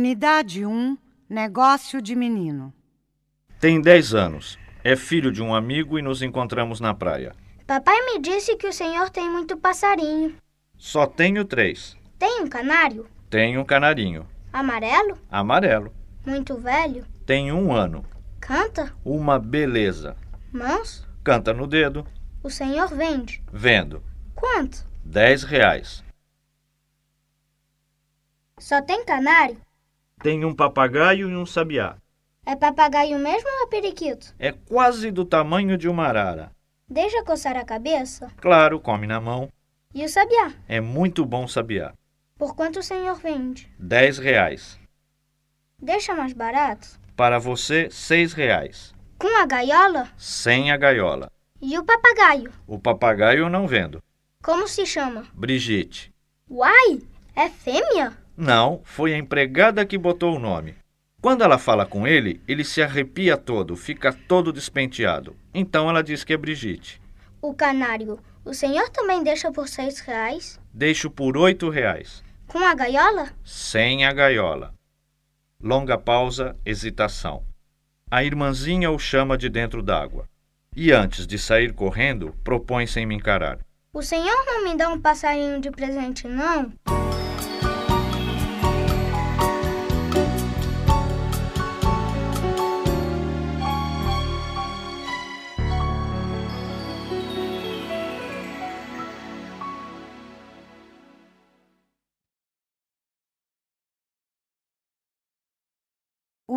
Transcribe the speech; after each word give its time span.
Unidade 0.00 0.64
1 0.64 0.96
Negócio 1.28 2.00
de 2.00 2.16
Menino. 2.16 2.72
Tem 3.60 3.78
10 3.82 4.14
anos. 4.14 4.58
É 4.82 4.96
filho 4.96 5.30
de 5.30 5.42
um 5.42 5.54
amigo 5.54 5.98
e 5.98 6.02
nos 6.02 6.22
encontramos 6.22 6.80
na 6.80 6.94
praia. 6.94 7.36
Papai 7.66 8.00
me 8.06 8.18
disse 8.18 8.56
que 8.56 8.66
o 8.66 8.72
senhor 8.72 9.10
tem 9.10 9.28
muito 9.28 9.58
passarinho. 9.58 10.34
Só 10.78 11.06
tenho 11.06 11.44
três. 11.44 11.98
Tem 12.18 12.40
um 12.40 12.46
canário? 12.46 13.06
Tenho 13.28 13.60
um 13.60 13.64
canarinho. 13.64 14.26
Amarelo? 14.50 15.18
Amarelo. 15.30 15.92
Muito 16.24 16.56
velho? 16.56 17.04
Tem 17.26 17.52
um 17.52 17.70
ano. 17.70 18.02
Canta? 18.40 18.96
Uma 19.04 19.38
beleza. 19.38 20.16
Mãos? 20.50 21.06
Canta 21.22 21.52
no 21.52 21.66
dedo. 21.66 22.06
O 22.42 22.48
senhor 22.48 22.88
vende? 22.88 23.44
Vendo. 23.52 24.02
Quanto? 24.34 24.82
10 25.04 25.42
reais. 25.42 26.02
Só 28.58 28.80
tem 28.80 29.04
canário? 29.04 29.58
Tem 30.22 30.44
um 30.44 30.54
papagaio 30.54 31.30
e 31.30 31.36
um 31.36 31.46
sabiá. 31.46 31.96
É 32.44 32.54
papagaio 32.54 33.18
mesmo 33.18 33.48
ou 33.48 33.64
é 33.64 33.66
periquito? 33.66 34.34
É 34.38 34.52
quase 34.52 35.10
do 35.10 35.24
tamanho 35.24 35.78
de 35.78 35.88
uma 35.88 36.06
arara. 36.06 36.52
Deixa 36.88 37.24
coçar 37.24 37.56
a 37.56 37.64
cabeça? 37.64 38.30
Claro, 38.36 38.78
come 38.80 39.06
na 39.06 39.18
mão. 39.18 39.48
E 39.94 40.04
o 40.04 40.08
sabiá? 40.08 40.52
É 40.68 40.78
muito 40.80 41.24
bom 41.24 41.48
sabiá. 41.48 41.94
Por 42.36 42.54
quanto 42.54 42.80
o 42.80 42.82
senhor 42.82 43.14
vende? 43.16 43.70
10 43.78 44.18
reais. 44.18 44.78
Deixa 45.78 46.14
mais 46.14 46.34
barato? 46.34 47.00
Para 47.16 47.38
você, 47.38 47.88
6 47.90 48.34
reais. 48.34 48.94
Com 49.18 49.40
a 49.40 49.46
gaiola? 49.46 50.08
Sem 50.18 50.70
a 50.70 50.76
gaiola. 50.76 51.30
E 51.62 51.78
o 51.78 51.84
papagaio? 51.84 52.52
O 52.66 52.78
papagaio 52.78 53.40
eu 53.40 53.48
não 53.50 53.66
vendo. 53.66 54.02
Como 54.42 54.68
se 54.68 54.84
chama? 54.84 55.26
Brigitte. 55.32 56.12
Uai! 56.48 57.00
É 57.34 57.48
fêmea? 57.48 58.12
Não, 58.40 58.80
foi 58.84 59.12
a 59.12 59.18
empregada 59.18 59.84
que 59.84 59.98
botou 59.98 60.34
o 60.34 60.38
nome. 60.38 60.74
Quando 61.20 61.44
ela 61.44 61.58
fala 61.58 61.84
com 61.84 62.06
ele, 62.06 62.40
ele 62.48 62.64
se 62.64 62.80
arrepia 62.80 63.36
todo, 63.36 63.76
fica 63.76 64.14
todo 64.14 64.50
despenteado. 64.50 65.36
Então 65.52 65.90
ela 65.90 66.02
diz 66.02 66.24
que 66.24 66.32
é 66.32 66.38
Brigitte. 66.38 67.02
O 67.42 67.52
canário, 67.52 68.18
o 68.42 68.54
senhor 68.54 68.88
também 68.88 69.22
deixa 69.22 69.52
por 69.52 69.68
seis 69.68 70.00
reais? 70.00 70.58
Deixo 70.72 71.10
por 71.10 71.36
oito 71.36 71.68
reais. 71.68 72.24
Com 72.46 72.60
a 72.60 72.74
gaiola? 72.74 73.28
Sem 73.44 74.06
a 74.06 74.12
gaiola. 74.14 74.72
Longa 75.62 75.98
pausa, 75.98 76.56
hesitação. 76.64 77.44
A 78.10 78.24
irmãzinha 78.24 78.90
o 78.90 78.98
chama 78.98 79.36
de 79.36 79.50
dentro 79.50 79.82
d'água. 79.82 80.24
E 80.74 80.90
antes 80.92 81.26
de 81.26 81.38
sair 81.38 81.74
correndo, 81.74 82.34
propõe 82.42 82.86
sem 82.86 83.04
me 83.04 83.14
encarar. 83.14 83.58
O 83.92 84.00
senhor 84.00 84.46
não 84.46 84.64
me 84.64 84.74
dá 84.78 84.88
um 84.88 84.98
passarinho 84.98 85.60
de 85.60 85.70
presente, 85.70 86.26
não? 86.26 86.72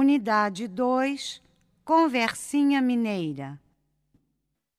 Unidade 0.03 0.67
2 0.67 1.41
Conversinha 1.85 2.81
Mineira. 2.81 3.57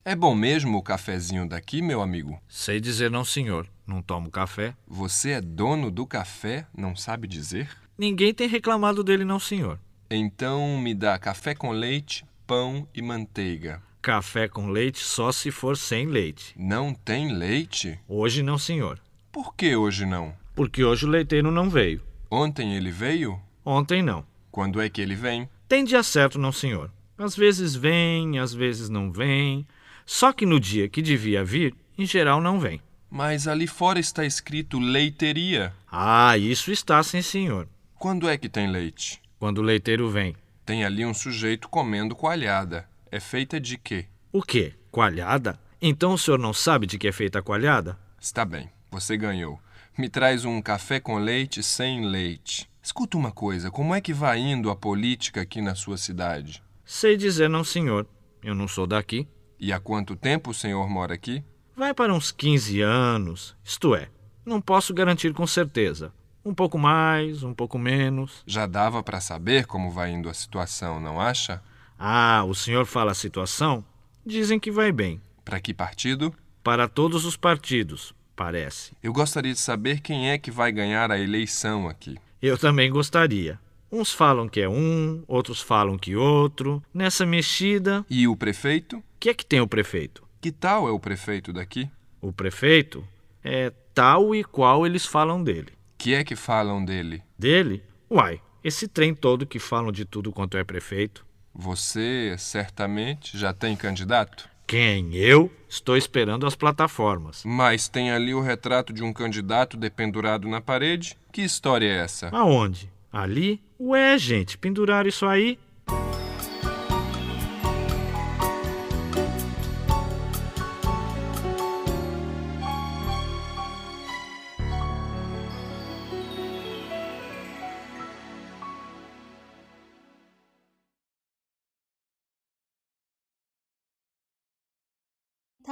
É 0.05 0.15
bom 0.15 0.35
mesmo 0.35 0.77
o 0.77 0.83
cafezinho 0.83 1.49
daqui, 1.49 1.81
meu 1.81 2.03
amigo? 2.03 2.39
Sei 2.47 2.79
dizer 2.79 3.11
não, 3.11 3.25
senhor. 3.25 3.67
Não 3.87 4.03
tomo 4.03 4.31
café. 4.31 4.77
Você 4.87 5.31
é 5.31 5.41
dono 5.41 5.91
do 5.91 6.07
café, 6.07 6.67
não 6.77 6.95
sabe 6.95 7.27
dizer? 7.27 7.75
Ninguém 7.97 8.35
tem 8.35 8.47
reclamado 8.47 9.03
dele, 9.03 9.25
não, 9.25 9.41
senhor. 9.41 9.81
Então 10.11 10.77
me 10.77 10.93
dá 10.93 11.19
café 11.19 11.55
com 11.55 11.71
leite, 11.71 12.23
pão 12.47 12.87
e 12.95 13.01
manteiga. 13.01 13.83
Café 14.03 14.47
com 14.47 14.67
leite 14.67 14.99
só 14.99 15.33
se 15.33 15.51
for 15.51 15.79
sem 15.79 16.05
leite. 16.05 16.55
Não 16.55 16.93
tem 16.93 17.33
leite? 17.33 17.99
Hoje 18.07 18.43
não, 18.43 18.59
senhor. 18.59 19.01
Por 19.33 19.55
que 19.55 19.75
hoje 19.75 20.05
não? 20.05 20.35
Porque 20.55 20.85
hoje 20.85 21.07
o 21.07 21.09
leiteiro 21.09 21.51
não 21.51 21.71
veio. 21.71 22.03
Ontem 22.31 22.75
ele 22.75 22.91
veio? 22.91 23.41
Ontem 23.65 24.03
não. 24.03 24.34
Quando 24.55 24.81
é 24.81 24.89
que 24.89 25.01
ele 25.01 25.17
vem? 25.17 25.49
Tem 25.67 25.85
dia 25.85 26.01
certo, 26.05 26.39
não, 26.39 26.53
senhor. 26.53 26.89
Às 27.19 27.35
vezes 27.35 27.75
vem, 27.75 28.39
às 28.39 28.55
vezes 28.55 28.89
não 28.89 29.11
vem. 29.11 29.67
Só 30.07 30.33
que 30.33 30.47
no 30.47 30.61
dia 30.61 30.89
que 30.89 31.03
devia 31.03 31.45
vir, 31.45 31.75
em 31.99 32.07
geral 32.07 32.41
não 32.41 32.61
vem. 32.61 32.81
Mas 33.11 33.49
ali 33.49 33.67
fora 33.67 33.99
está 33.99 34.25
escrito 34.25 34.79
leiteria. 34.79 35.75
Ah, 35.91 36.39
isso 36.39 36.71
está, 36.71 37.03
sim, 37.03 37.21
senhor. 37.21 37.67
Quando 37.99 38.29
é 38.29 38.39
que 38.39 38.49
tem 38.49 38.71
leite? 38.71 39.21
Quando 39.41 39.59
o 39.59 39.63
leiteiro 39.63 40.09
vem. 40.09 40.37
Tem 40.65 40.85
ali 40.85 41.05
um 41.05 41.13
sujeito 41.13 41.69
comendo 41.69 42.15
coalhada. 42.15 42.89
É 43.11 43.19
feita 43.19 43.59
de 43.59 43.77
quê? 43.77 44.07
O 44.31 44.41
quê? 44.41 44.75
Coalhada? 44.89 45.59
Então 45.83 46.13
o 46.13 46.19
senhor 46.19 46.39
não 46.39 46.55
sabe 46.55 46.87
de 46.87 46.97
que 46.97 47.09
é 47.09 47.13
feita 47.13 47.41
a 47.41 47.43
coalhada? 47.43 47.99
Está 48.21 48.45
bem, 48.45 48.71
você 48.89 49.17
ganhou. 49.17 49.59
Me 49.99 50.09
traz 50.09 50.45
um 50.45 50.63
café 50.63 51.01
com 51.01 51.19
leite 51.19 51.61
sem 51.61 52.07
leite. 52.07 52.73
Escuta 52.85 53.17
uma 53.17 53.33
coisa, 53.33 53.71
como 53.71 53.95
é 53.95 54.01
que 54.03 54.13
vai 54.13 54.39
indo 54.39 54.69
a 54.69 54.77
política 54.77 55.41
aqui 55.41 55.63
na 55.63 55.75
sua 55.75 55.97
cidade? 55.97 56.63
Sei 56.85 57.17
dizer 57.17 57.49
não, 57.49 57.65
senhor. 57.65 58.07
Eu 58.43 58.55
não 58.55 58.69
sou 58.69 58.87
daqui. 58.87 59.27
E 59.59 59.73
há 59.73 59.81
quanto 59.81 60.15
tempo 60.15 60.51
o 60.51 60.55
senhor 60.55 60.87
mora 60.87 61.15
aqui? 61.15 61.43
Vai 61.75 61.95
para 61.95 62.13
uns 62.13 62.31
15 62.31 62.83
anos. 62.83 63.57
Isto 63.65 63.95
é, 63.95 64.11
não 64.45 64.61
posso 64.61 64.93
garantir 64.93 65.33
com 65.33 65.47
certeza. 65.47 66.13
Um 66.45 66.53
pouco 66.53 66.79
mais, 66.79 67.43
um 67.43 67.55
pouco 67.55 67.79
menos. 67.79 68.43
Já 68.47 68.67
dava 68.67 69.03
para 69.03 69.19
saber 69.19 69.65
como 69.65 69.91
vai 69.91 70.11
indo 70.11 70.29
a 70.29 70.35
situação, 70.35 71.01
não 71.01 71.19
acha? 71.19 71.63
Ah, 71.99 72.45
o 72.47 72.55
senhor 72.55 72.85
fala 72.85 73.13
a 73.13 73.15
situação? 73.15 73.83
Dizem 74.27 74.61
que 74.61 74.71
vai 74.71 74.93
bem. 74.93 75.23
Para 75.43 75.59
que 75.59 75.73
partido? 75.73 76.35
Para 76.63 76.87
todos 76.87 77.25
os 77.25 77.35
partidos, 77.35 78.15
parece. 78.37 78.93
Eu 79.03 79.15
gostaria 79.15 79.55
de 79.55 79.59
saber 79.59 80.03
quem 80.03 80.29
é 80.29 80.37
que 80.37 80.51
vai 80.51 80.71
ganhar 80.71 81.11
a 81.11 81.19
eleição 81.19 81.89
aqui. 81.89 82.19
Eu 82.47 82.59
também 82.59 82.91
gostaria. 82.91 83.59
Uns 83.91 84.13
falam 84.13 84.47
que 84.47 84.61
é 84.61 84.69
um, 84.69 85.25
outros 85.27 85.63
falam 85.63 85.97
que 85.97 86.15
outro. 86.15 86.83
Nessa 86.93 87.25
mexida. 87.25 88.05
E 88.11 88.29
o 88.29 88.37
prefeito? 88.37 88.99
O 88.99 89.03
que 89.19 89.31
é 89.31 89.35
que 89.35 89.47
tem 89.47 89.63
o 89.63 89.67
prefeito? 89.67 90.23
Que 90.43 90.53
tal 90.53 90.87
é 90.87 90.91
o 90.91 91.01
prefeito 91.01 91.55
daqui? 91.55 91.89
O 92.21 92.35
prefeito 92.35 93.03
é 93.43 93.73
tal 93.95 94.35
e 94.35 94.45
qual 94.45 94.85
eles 94.85 95.07
falam 95.07 95.43
dele. 95.43 95.73
Que 95.97 96.13
é 96.13 96.23
que 96.23 96.37
falam 96.37 96.85
dele? 96.85 97.23
Dele? 97.39 97.83
Uai, 98.11 98.43
esse 98.63 98.87
trem 98.87 99.15
todo 99.15 99.47
que 99.47 99.59
falam 99.59 99.91
de 99.91 100.05
tudo 100.05 100.31
quanto 100.31 100.59
é 100.59 100.65
prefeito. 100.65 101.25
Você 101.55 102.37
certamente 102.37 103.39
já 103.39 103.55
tem 103.55 103.75
candidato? 103.75 104.51
Quem? 104.67 105.15
Eu? 105.15 105.51
Estou 105.69 105.97
esperando 105.97 106.47
as 106.47 106.55
plataformas. 106.55 107.43
Mas 107.45 107.89
tem 107.89 108.11
ali 108.11 108.35
o 108.35 108.41
retrato 108.41 108.93
de 108.93 109.03
um 109.03 109.13
candidato 109.13 109.77
dependurado 109.77 110.49
na 110.49 110.61
parede? 110.61 111.17
Que 111.31 111.43
história 111.43 111.87
é 111.87 111.99
essa? 111.99 112.29
Aonde? 112.29 112.91
Ali? 113.13 113.61
Ué, 113.79 114.17
gente, 114.17 114.57
penduraram 114.57 115.09
isso 115.09 115.27
aí? 115.27 115.59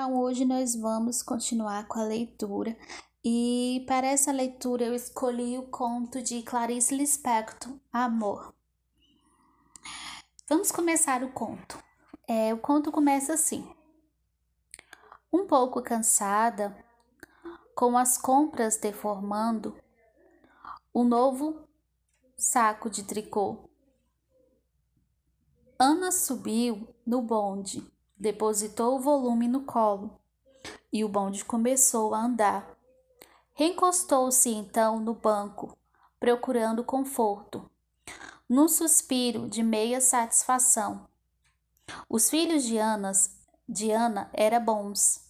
Então, 0.02 0.18
hoje 0.18 0.44
nós 0.44 0.74
vamos 0.74 1.22
continuar 1.22 1.86
com 1.86 2.00
a 2.00 2.02
leitura. 2.02 2.76
E 3.24 3.84
para 3.86 4.08
essa 4.08 4.32
leitura 4.32 4.84
eu 4.84 4.96
escolhi 4.96 5.56
o 5.56 5.68
conto 5.68 6.20
de 6.20 6.42
Clarice 6.42 6.92
Lispector, 6.92 7.72
Amor. 7.92 8.52
Vamos 10.48 10.72
começar 10.72 11.22
o 11.22 11.30
conto. 11.30 11.78
É, 12.26 12.52
o 12.52 12.58
conto 12.58 12.90
começa 12.90 13.34
assim. 13.34 13.64
Um 15.32 15.46
pouco 15.46 15.80
cansada, 15.80 16.76
com 17.72 17.96
as 17.96 18.18
compras 18.18 18.76
deformando, 18.76 19.72
o 20.92 21.04
novo 21.04 21.62
saco 22.36 22.90
de 22.90 23.04
tricô. 23.04 23.70
Ana 25.78 26.10
subiu 26.10 26.92
no 27.06 27.22
bonde 27.22 27.88
depositou 28.22 28.94
o 28.96 29.00
volume 29.00 29.48
no 29.48 29.62
colo 29.62 30.16
e 30.92 31.04
o 31.04 31.08
bonde 31.08 31.44
começou 31.44 32.14
a 32.14 32.20
andar. 32.24 32.78
Reencostou-se 33.52 34.48
então 34.48 35.00
no 35.00 35.12
banco, 35.12 35.76
procurando 36.20 36.84
conforto, 36.84 37.68
num 38.48 38.68
suspiro 38.68 39.48
de 39.48 39.60
meia 39.60 40.00
satisfação. 40.00 41.08
Os 42.08 42.30
filhos 42.30 42.62
de, 42.62 42.78
Anas, 42.78 43.36
de 43.68 43.90
Ana 43.90 44.30
eram 44.32 44.64
bons, 44.64 45.28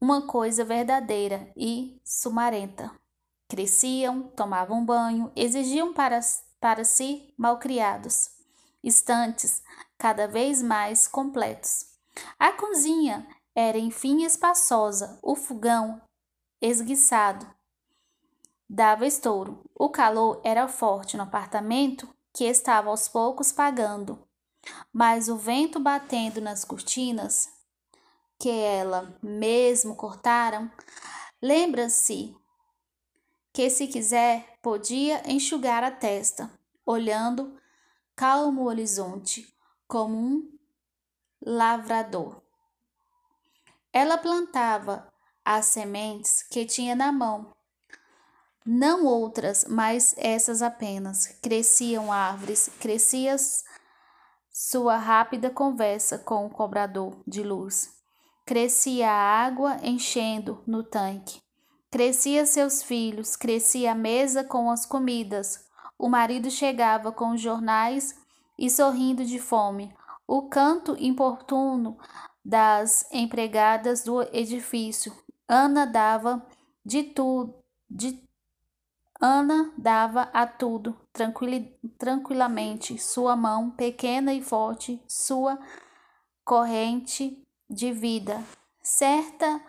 uma 0.00 0.22
coisa 0.22 0.64
verdadeira 0.64 1.48
e 1.56 2.00
sumarenta. 2.04 2.90
Cresciam, 3.48 4.22
tomavam 4.34 4.84
banho, 4.84 5.30
exigiam 5.36 5.94
para, 5.94 6.18
para 6.60 6.82
si 6.82 7.32
malcriados, 7.38 8.30
estantes 8.82 9.62
cada 9.98 10.26
vez 10.26 10.62
mais 10.62 11.06
completos. 11.08 11.86
A 12.38 12.52
cozinha 12.52 13.26
era 13.54 13.78
enfim 13.78 14.24
espaçosa, 14.24 15.18
o 15.22 15.34
fogão 15.34 16.00
esguiçado. 16.60 17.46
Dava 18.68 19.06
estouro. 19.06 19.62
O 19.74 19.90
calor 19.90 20.40
era 20.42 20.66
forte 20.66 21.16
no 21.16 21.22
apartamento 21.22 22.08
que 22.32 22.44
estava 22.44 22.90
aos 22.90 23.08
poucos 23.08 23.52
pagando, 23.52 24.26
mas 24.92 25.28
o 25.28 25.36
vento 25.36 25.78
batendo 25.78 26.40
nas 26.40 26.64
cortinas 26.64 27.48
que 28.38 28.50
ela 28.50 29.16
mesmo 29.22 29.94
cortaram, 29.94 30.70
lembra-se 31.40 32.36
que 33.52 33.70
se 33.70 33.86
quiser 33.86 34.58
podia 34.60 35.22
enxugar 35.30 35.84
a 35.84 35.90
testa, 35.90 36.50
olhando 36.84 37.56
calmo 38.16 38.62
o 38.62 38.66
horizonte, 38.66 39.53
como 39.86 40.16
um 40.16 40.58
lavrador. 41.44 42.42
Ela 43.92 44.18
plantava 44.18 45.06
as 45.44 45.66
sementes 45.66 46.42
que 46.42 46.64
tinha 46.64 46.96
na 46.96 47.12
mão. 47.12 47.52
Não 48.66 49.04
outras, 49.04 49.66
mas 49.68 50.14
essas 50.16 50.62
apenas. 50.62 51.26
Cresciam 51.42 52.10
árvores, 52.10 52.70
crescia 52.80 53.36
sua 54.50 54.96
rápida 54.96 55.50
conversa 55.50 56.18
com 56.18 56.46
o 56.46 56.50
cobrador 56.50 57.22
de 57.26 57.42
luz. 57.42 57.92
Crescia 58.46 59.10
a 59.10 59.44
água 59.44 59.78
enchendo 59.82 60.62
no 60.66 60.82
tanque. 60.82 61.42
Crescia 61.90 62.46
seus 62.46 62.82
filhos, 62.82 63.36
crescia 63.36 63.92
a 63.92 63.94
mesa 63.94 64.42
com 64.42 64.70
as 64.70 64.86
comidas. 64.86 65.64
O 65.98 66.08
marido 66.08 66.50
chegava 66.50 67.12
com 67.12 67.32
os 67.32 67.40
jornais 67.40 68.14
e 68.58 68.70
sorrindo 68.70 69.24
de 69.24 69.38
fome. 69.38 69.94
O 70.26 70.48
canto 70.48 70.96
importuno 70.98 71.98
das 72.44 73.06
empregadas 73.12 74.02
do 74.04 74.22
edifício. 74.34 75.12
Ana 75.48 75.86
dava 75.86 76.46
de 76.84 77.02
tudo, 77.02 77.54
de 77.88 78.22
Ana 79.20 79.72
dava 79.78 80.28
a 80.32 80.46
tudo 80.46 80.96
tranquil, 81.12 81.72
tranquilamente 81.98 82.98
sua 82.98 83.36
mão 83.36 83.70
pequena 83.70 84.34
e 84.34 84.42
forte, 84.42 85.02
sua 85.08 85.58
corrente 86.44 87.42
de 87.70 87.92
vida. 87.92 88.42
Certa 88.82 89.60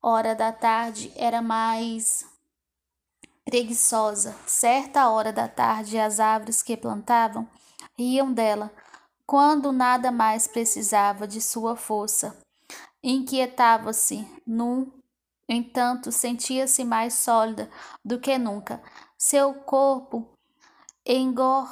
hora 0.00 0.34
da 0.34 0.52
tarde 0.52 1.12
era 1.16 1.42
mais 1.42 2.24
preguiçosa. 3.44 4.34
Certa 4.46 5.08
hora 5.08 5.32
da 5.32 5.48
tarde 5.48 5.98
as 5.98 6.20
árvores 6.20 6.62
que 6.62 6.76
plantavam 6.76 7.48
riam 7.98 8.32
dela 8.32 8.70
quando 9.26 9.72
nada 9.72 10.10
mais 10.10 10.46
precisava 10.46 11.26
de 11.26 11.40
sua 11.40 11.76
força. 11.76 12.38
Inquietava-se, 13.02 14.26
no 14.46 14.92
entanto, 15.48 16.10
sentia-se 16.10 16.84
mais 16.84 17.14
sólida 17.14 17.70
do 18.04 18.18
que 18.18 18.38
nunca. 18.38 18.82
Seu 19.16 19.54
corpo 19.54 20.36
engor... 21.04 21.68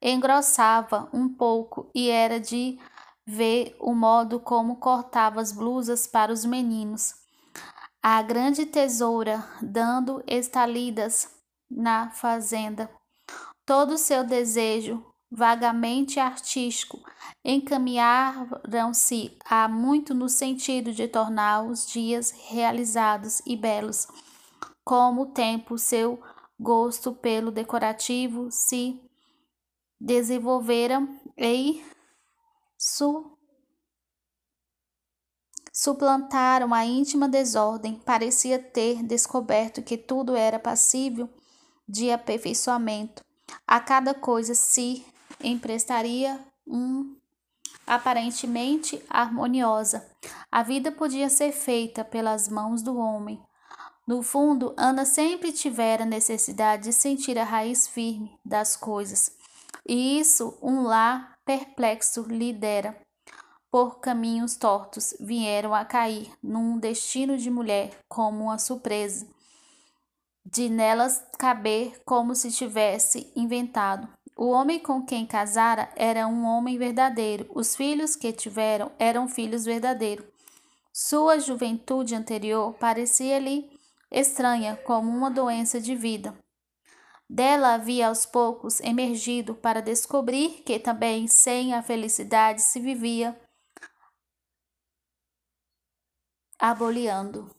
engrossava 0.00 1.08
um 1.12 1.28
pouco 1.28 1.90
e 1.94 2.10
era 2.10 2.38
de 2.38 2.78
ver 3.26 3.74
o 3.80 3.94
modo 3.94 4.38
como 4.38 4.76
cortava 4.76 5.40
as 5.40 5.50
blusas 5.50 6.06
para 6.06 6.32
os 6.32 6.44
meninos. 6.44 7.14
A 8.02 8.20
grande 8.20 8.66
tesoura 8.66 9.42
dando 9.62 10.22
estalidas 10.26 11.30
na 11.70 12.10
fazenda. 12.10 12.90
Todo 13.66 13.94
o 13.94 13.98
seu 13.98 14.24
desejo 14.24 15.04
vagamente 15.34 16.20
artístico, 16.20 17.02
encaminharam-se 17.44 19.36
há 19.44 19.66
muito 19.66 20.14
no 20.14 20.28
sentido 20.28 20.92
de 20.92 21.08
tornar 21.08 21.64
os 21.64 21.86
dias 21.86 22.30
realizados 22.30 23.42
e 23.44 23.56
belos. 23.56 24.06
Como 24.84 25.22
o 25.22 25.32
tempo, 25.32 25.76
seu 25.76 26.22
gosto 26.58 27.12
pelo 27.12 27.50
decorativo 27.50 28.48
se 28.50 29.00
desenvolvera 30.00 31.02
e 31.36 31.84
su 32.78 33.36
suplantaram 35.72 36.72
a 36.72 36.86
íntima 36.86 37.28
desordem, 37.28 37.98
parecia 37.98 38.60
ter 38.60 39.02
descoberto 39.02 39.82
que 39.82 39.98
tudo 39.98 40.36
era 40.36 40.60
passível 40.60 41.28
de 41.88 42.12
aperfeiçoamento. 42.12 43.23
A 43.66 43.80
cada 43.80 44.14
coisa 44.14 44.54
se 44.54 45.04
emprestaria 45.42 46.38
um 46.66 47.16
aparentemente 47.86 49.02
harmoniosa. 49.08 50.08
A 50.50 50.62
vida 50.62 50.90
podia 50.90 51.28
ser 51.28 51.52
feita 51.52 52.04
pelas 52.04 52.48
mãos 52.48 52.82
do 52.82 52.96
homem. 52.96 53.42
No 54.06 54.22
fundo, 54.22 54.74
Ana 54.76 55.04
sempre 55.04 55.52
tivera 55.52 56.04
necessidade 56.04 56.84
de 56.84 56.92
sentir 56.92 57.38
a 57.38 57.44
raiz 57.44 57.86
firme 57.86 58.38
das 58.44 58.76
coisas, 58.76 59.32
e 59.86 60.20
isso 60.20 60.56
um 60.62 60.82
lar 60.82 61.38
perplexo 61.44 62.22
lhe 62.22 62.52
dera. 62.52 62.98
Por 63.70 63.98
caminhos 64.00 64.56
tortos 64.56 65.16
vieram 65.18 65.74
a 65.74 65.84
cair 65.84 66.30
num 66.42 66.78
destino 66.78 67.36
de 67.36 67.50
mulher 67.50 67.90
como 68.08 68.44
uma 68.44 68.58
surpresa, 68.58 69.26
de 70.54 70.68
nelas 70.68 71.20
caber 71.36 72.00
como 72.04 72.32
se 72.36 72.48
tivesse 72.52 73.32
inventado. 73.34 74.08
O 74.36 74.50
homem 74.50 74.78
com 74.78 75.04
quem 75.04 75.26
casara 75.26 75.88
era 75.96 76.28
um 76.28 76.44
homem 76.44 76.78
verdadeiro. 76.78 77.50
Os 77.52 77.74
filhos 77.74 78.14
que 78.14 78.32
tiveram 78.32 78.92
eram 78.96 79.28
filhos 79.28 79.64
verdadeiros. 79.64 80.24
Sua 80.92 81.40
juventude 81.40 82.14
anterior 82.14 82.72
parecia-lhe 82.74 83.68
estranha, 84.12 84.76
como 84.76 85.10
uma 85.10 85.28
doença 85.28 85.80
de 85.80 85.96
vida. 85.96 86.32
Dela 87.28 87.74
havia 87.74 88.06
aos 88.06 88.24
poucos 88.24 88.78
emergido 88.78 89.56
para 89.56 89.82
descobrir 89.82 90.62
que 90.64 90.78
também 90.78 91.26
sem 91.26 91.74
a 91.74 91.82
felicidade 91.82 92.62
se 92.62 92.78
vivia 92.78 93.36
aboleando. 96.60 97.50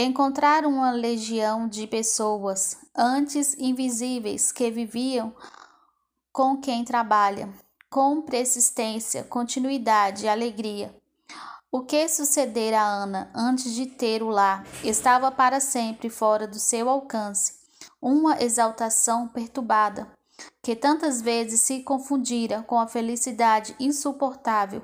Encontrar 0.00 0.64
uma 0.64 0.92
legião 0.92 1.66
de 1.66 1.84
pessoas, 1.84 2.76
antes 2.96 3.58
invisíveis, 3.58 4.52
que 4.52 4.70
viviam 4.70 5.34
com 6.32 6.56
quem 6.56 6.84
trabalha, 6.84 7.52
com 7.90 8.22
persistência, 8.22 9.24
continuidade 9.24 10.24
e 10.24 10.28
alegria. 10.28 10.94
O 11.68 11.80
que 11.80 12.08
sucedera 12.08 12.80
a 12.80 12.86
Ana 12.86 13.28
antes 13.34 13.74
de 13.74 13.86
ter 13.86 14.22
o 14.22 14.28
lar 14.28 14.64
estava 14.84 15.32
para 15.32 15.58
sempre 15.58 16.08
fora 16.08 16.46
do 16.46 16.60
seu 16.60 16.88
alcance. 16.88 17.54
Uma 18.00 18.40
exaltação 18.40 19.26
perturbada, 19.26 20.08
que 20.62 20.76
tantas 20.76 21.20
vezes 21.20 21.62
se 21.62 21.82
confundira 21.82 22.62
com 22.62 22.78
a 22.78 22.86
felicidade 22.86 23.74
insuportável, 23.80 24.80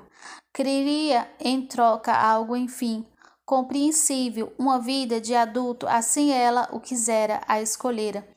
queria 0.53 1.33
em 1.39 1.65
troca 1.65 2.13
algo, 2.13 2.53
enfim, 2.53 3.07
compreensível, 3.45 4.51
uma 4.57 4.79
vida 4.79 5.21
de 5.21 5.35
adulto, 5.35 5.87
assim 5.87 6.31
ela 6.31 6.67
o 6.71 6.79
quisera, 6.79 7.41
a 7.47 7.61
escolhera. 7.61 8.27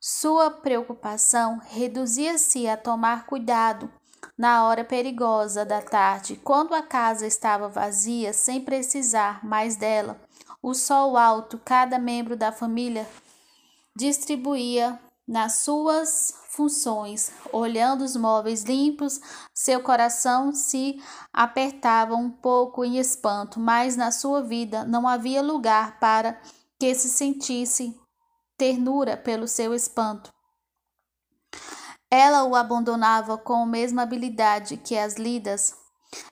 Sua 0.00 0.50
preocupação 0.50 1.60
reduzia-se 1.70 2.68
a 2.68 2.76
tomar 2.76 3.26
cuidado 3.26 3.90
na 4.36 4.64
hora 4.66 4.84
perigosa 4.84 5.64
da 5.64 5.80
tarde, 5.80 6.40
quando 6.42 6.74
a 6.74 6.82
casa 6.82 7.26
estava 7.26 7.68
vazia, 7.68 8.32
sem 8.32 8.60
precisar 8.60 9.44
mais 9.44 9.76
dela. 9.76 10.20
O 10.62 10.74
sol 10.74 11.16
alto, 11.16 11.60
cada 11.64 11.98
membro 11.98 12.36
da 12.36 12.52
família 12.52 13.08
distribuía 13.94 14.98
nas 15.32 15.60
suas 15.60 16.34
funções. 16.50 17.32
Olhando 17.50 18.04
os 18.04 18.14
móveis 18.14 18.64
limpos, 18.64 19.18
seu 19.54 19.82
coração 19.82 20.52
se 20.52 21.02
apertava 21.32 22.14
um 22.14 22.30
pouco 22.30 22.84
em 22.84 22.98
espanto, 22.98 23.58
mas 23.58 23.96
na 23.96 24.10
sua 24.12 24.42
vida 24.42 24.84
não 24.84 25.08
havia 25.08 25.40
lugar 25.40 25.98
para 25.98 26.38
que 26.78 26.94
se 26.94 27.08
sentisse 27.08 27.98
ternura 28.58 29.16
pelo 29.16 29.48
seu 29.48 29.74
espanto. 29.74 30.30
Ela 32.10 32.44
o 32.44 32.54
abandonava 32.54 33.38
com 33.38 33.62
a 33.62 33.66
mesma 33.66 34.02
habilidade 34.02 34.76
que 34.76 34.98
as 34.98 35.14
lidas 35.14 35.74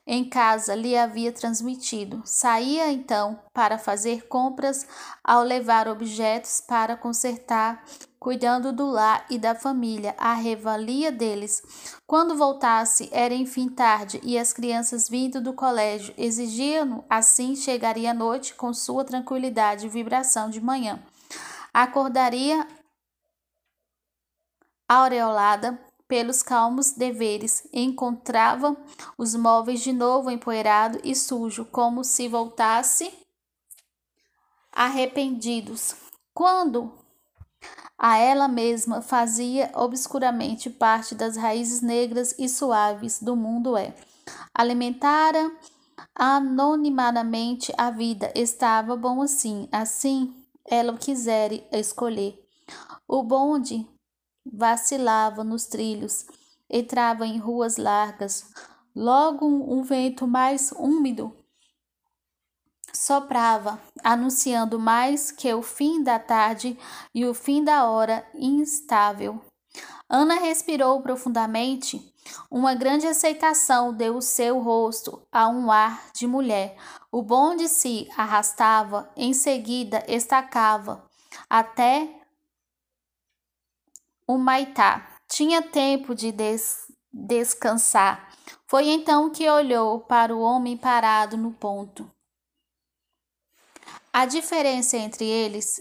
em 0.07 0.29
casa 0.29 0.75
lhe 0.75 0.95
havia 0.95 1.33
transmitido. 1.33 2.21
Saía 2.27 2.93
então 2.93 3.43
para 3.55 3.79
fazer 3.79 4.29
compras 4.29 4.87
ao 5.25 5.43
levar 5.43 5.89
objetos 5.89 6.61
para 6.61 6.99
consertar, 6.99 7.83
cuidando 8.21 8.71
do 8.71 8.85
lar 8.85 9.25
e 9.31 9.39
da 9.39 9.55
família, 9.55 10.15
a 10.19 10.35
revalia 10.35 11.11
deles. 11.11 11.63
Quando 12.07 12.37
voltasse, 12.37 13.09
era 13.11 13.33
enfim 13.33 13.67
tarde 13.71 14.21
e 14.23 14.39
as 14.39 14.53
crianças 14.53 15.09
vindo 15.09 15.41
do 15.41 15.55
colégio 15.55 16.15
exigiam 16.19 17.03
assim 17.09 17.57
chegaria 17.57 18.11
à 18.11 18.15
noite 18.15 18.55
com 18.55 18.75
sua 18.75 19.07
tranquilidade 19.07 19.87
e 19.87 19.89
vibração 19.89 20.51
de 20.51 20.61
manhã. 20.61 21.03
Acordaria 21.73 22.69
aureolada 24.87 25.81
pelos 26.07 26.43
calmos 26.43 26.91
deveres, 26.91 27.67
encontrava 27.73 28.77
os 29.17 29.35
móveis 29.35 29.81
de 29.81 29.93
novo 29.93 30.31
empoeirado 30.31 31.01
e 31.05 31.15
sujo, 31.15 31.65
como 31.65 32.05
se 32.05 32.29
voltasse 32.29 33.11
arrependidos. 34.73 35.95
Quando 36.35 37.00
a 37.99 38.17
ela 38.17 38.49
mesma 38.49 39.03
fazia 39.03 39.71
obscuramente 39.75 40.71
parte 40.71 41.15
das 41.15 41.37
raízes 41.37 41.83
negras 41.83 42.35
e 42.39 42.49
suaves 42.49 43.23
do 43.23 43.37
mundo 43.37 43.77
é. 43.77 43.95
Alimentara 44.55 45.53
anonimadamente 46.15 47.73
a 47.77 47.91
vida, 47.91 48.33
estava 48.35 48.97
bom 48.97 49.21
assim, 49.21 49.69
assim 49.71 50.35
ela 50.65 50.97
quisera 50.97 51.63
escolher. 51.73 52.43
O 53.07 53.23
bonde 53.23 53.87
vacilava 54.51 55.45
nos 55.45 55.67
trilhos, 55.67 56.25
entrava 56.71 57.27
em 57.27 57.39
ruas 57.39 57.77
largas. 57.77 58.51
Logo 58.95 59.47
um 59.47 59.83
vento 59.83 60.27
mais 60.27 60.73
úmido 60.73 61.40
soprava, 62.93 63.81
anunciando 64.03 64.79
mais 64.79 65.31
que 65.31 65.53
o 65.53 65.63
fim 65.63 66.03
da 66.03 66.19
tarde 66.19 66.79
e 67.15 67.25
o 67.25 67.35
fim 67.35 67.63
da 67.63 67.85
hora 67.89 68.27
instável. 68.35 69.41
Ana 70.09 70.35
respirou 70.35 71.01
profundamente. 71.01 72.13
Uma 72.51 72.75
grande 72.75 73.07
aceitação 73.07 73.93
deu 73.93 74.17
o 74.17 74.23
seu 74.23 74.59
rosto 74.61 75.23
a 75.31 75.49
um 75.49 75.71
ar 75.71 76.11
de 76.15 76.27
mulher. 76.27 76.77
O 77.11 77.23
bonde 77.23 77.69
se 77.69 78.09
arrastava, 78.17 79.11
em 79.17 79.33
seguida 79.33 80.05
estacava, 80.09 81.05
até 81.49 82.09
o 84.27 84.37
Maitá. 84.37 85.07
Tinha 85.29 85.63
tempo 85.63 86.15
de 86.15 86.33
des 86.33 86.91
descansar. 87.13 88.31
Foi 88.67 88.89
então 88.89 89.31
que 89.31 89.49
olhou 89.49 90.01
para 90.01 90.35
o 90.35 90.41
homem 90.41 90.77
parado 90.77 91.37
no 91.37 91.53
ponto. 91.53 92.09
A 94.13 94.27
diferença 94.27 94.97
entre 94.97 95.25
eles 95.25 95.81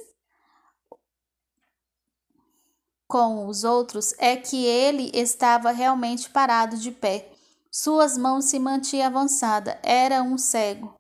com 3.08 3.48
os 3.48 3.64
outros 3.64 4.14
é 4.20 4.36
que 4.36 4.66
ele 4.66 5.10
estava 5.16 5.72
realmente 5.72 6.30
parado 6.30 6.78
de 6.78 6.92
pé. 6.92 7.32
Suas 7.72 8.16
mãos 8.16 8.46
se 8.46 8.60
mantinham 8.60 9.08
avançadas. 9.08 9.78
Era 9.82 10.22
um 10.22 10.38
cego. 10.38 10.94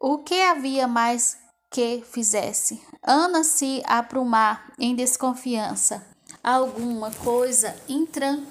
O 0.00 0.18
que 0.18 0.40
havia 0.40 0.88
mais 0.88 1.36
que 1.70 2.02
fizesse. 2.02 2.82
Ana 3.02 3.44
se 3.44 3.82
aprumar 3.84 4.72
em 4.78 4.94
desconfiança. 4.94 6.06
Alguma 6.42 7.10
coisa 7.10 7.76
intran... 7.86 8.42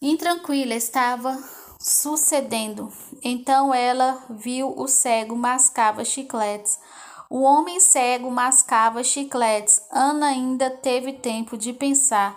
intranquila 0.00 0.74
estava 0.74 1.36
sucedendo. 1.82 2.92
Então 3.22 3.74
ela 3.74 4.24
viu 4.30 4.72
o 4.76 4.86
cego 4.86 5.34
mascava 5.36 6.04
chicletes. 6.04 6.78
O 7.28 7.42
homem 7.42 7.80
cego 7.80 8.30
mascava 8.30 9.02
chicletes. 9.02 9.82
Ana 9.90 10.26
ainda 10.26 10.70
teve 10.70 11.14
tempo 11.14 11.56
de 11.56 11.72
pensar 11.72 12.36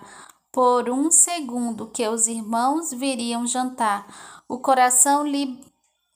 por 0.52 0.90
um 0.90 1.12
segundo 1.12 1.88
que 1.88 2.08
os 2.08 2.28
irmãos 2.28 2.92
viriam 2.92 3.46
jantar. 3.46 4.08
O 4.48 4.58
coração 4.58 5.26
lhe 5.26 5.64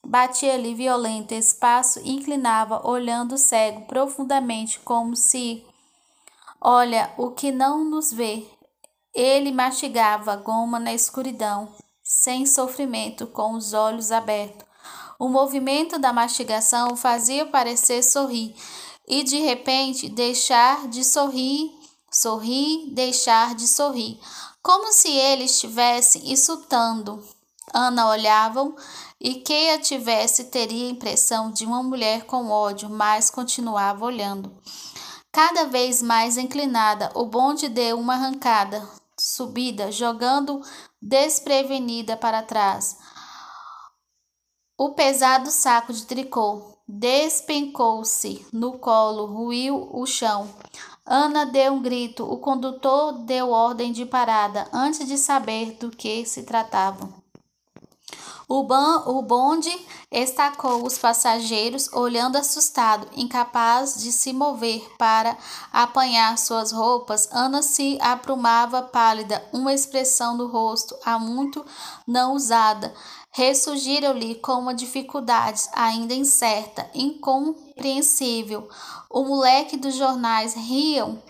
Batia-lhe 0.04 0.74
violento 0.74 1.34
espaço 1.34 2.00
inclinava, 2.02 2.86
olhando 2.88 3.36
cego 3.36 3.82
profundamente, 3.82 4.80
como 4.80 5.14
se 5.14 5.64
olha 6.60 7.12
o 7.18 7.30
que 7.30 7.52
não 7.52 7.84
nos 7.84 8.10
vê. 8.10 8.46
Ele 9.14 9.52
mastigava 9.52 10.36
goma 10.36 10.80
na 10.80 10.94
escuridão, 10.94 11.68
sem 12.12 12.44
sofrimento, 12.44 13.24
com 13.28 13.52
os 13.52 13.72
olhos 13.72 14.10
abertos. 14.10 14.66
O 15.16 15.28
movimento 15.28 15.96
da 15.96 16.12
mastigação 16.12 16.96
fazia 16.96 17.46
parecer 17.46 18.02
sorrir, 18.02 18.52
e 19.06 19.22
de 19.22 19.38
repente 19.38 20.08
deixar 20.08 20.88
de 20.88 21.04
sorrir, 21.04 21.70
sorrir, 22.10 22.90
deixar 22.90 23.54
de 23.54 23.68
sorrir, 23.68 24.18
como 24.60 24.92
se 24.92 25.08
ele 25.08 25.44
estivesse 25.44 26.28
insultando. 26.28 27.24
Ana 27.72 28.08
olhava 28.08 28.74
e 29.20 29.36
quem 29.36 29.70
a 29.70 29.78
tivesse 29.78 30.46
teria 30.46 30.88
a 30.88 30.90
impressão 30.90 31.52
de 31.52 31.64
uma 31.64 31.80
mulher 31.80 32.24
com 32.24 32.50
ódio, 32.50 32.90
mas 32.90 33.30
continuava 33.30 34.04
olhando. 34.04 34.52
Cada 35.30 35.66
vez 35.66 36.02
mais 36.02 36.36
inclinada, 36.36 37.12
o 37.14 37.26
bonde 37.26 37.68
deu 37.68 38.00
uma 38.00 38.14
arrancada, 38.14 38.84
subida, 39.16 39.92
jogando 39.92 40.60
desprevenida 41.00 42.16
para 42.16 42.42
trás. 42.42 42.96
O 44.76 44.94
pesado 44.94 45.50
saco 45.50 45.92
de 45.92 46.06
tricô 46.06 46.78
despencou-se 46.88 48.46
no 48.52 48.78
colo, 48.78 49.26
ruiu 49.26 49.88
o 49.92 50.06
chão. 50.06 50.48
Ana 51.04 51.44
deu 51.44 51.74
um 51.74 51.82
grito. 51.82 52.24
O 52.24 52.38
condutor 52.38 53.12
deu 53.24 53.50
ordem 53.50 53.92
de 53.92 54.06
parada 54.06 54.68
antes 54.72 55.06
de 55.06 55.18
saber 55.18 55.72
do 55.72 55.90
que 55.90 56.24
se 56.24 56.42
tratava. 56.42 57.19
O, 58.52 58.64
ban, 58.64 59.04
o 59.06 59.22
bonde 59.22 59.70
estacou 60.10 60.84
os 60.84 60.98
passageiros, 60.98 61.88
olhando 61.92 62.34
assustado, 62.34 63.06
incapaz 63.16 63.94
de 64.02 64.10
se 64.10 64.32
mover 64.32 64.84
para 64.98 65.38
apanhar 65.72 66.36
suas 66.36 66.72
roupas. 66.72 67.28
Ana 67.30 67.62
se 67.62 67.96
aprumava 68.00 68.82
pálida, 68.82 69.40
uma 69.52 69.72
expressão 69.72 70.36
no 70.36 70.48
rosto 70.48 70.96
há 71.04 71.16
muito 71.16 71.64
não 72.04 72.34
usada. 72.34 72.92
Ressurgiram-lhe 73.30 74.34
com 74.34 74.54
uma 74.54 74.74
dificuldade 74.74 75.68
ainda 75.72 76.12
incerta, 76.12 76.90
incompreensível. 76.92 78.68
O 79.08 79.22
moleque 79.22 79.76
dos 79.76 79.94
jornais 79.94 80.54
riam 80.54 81.22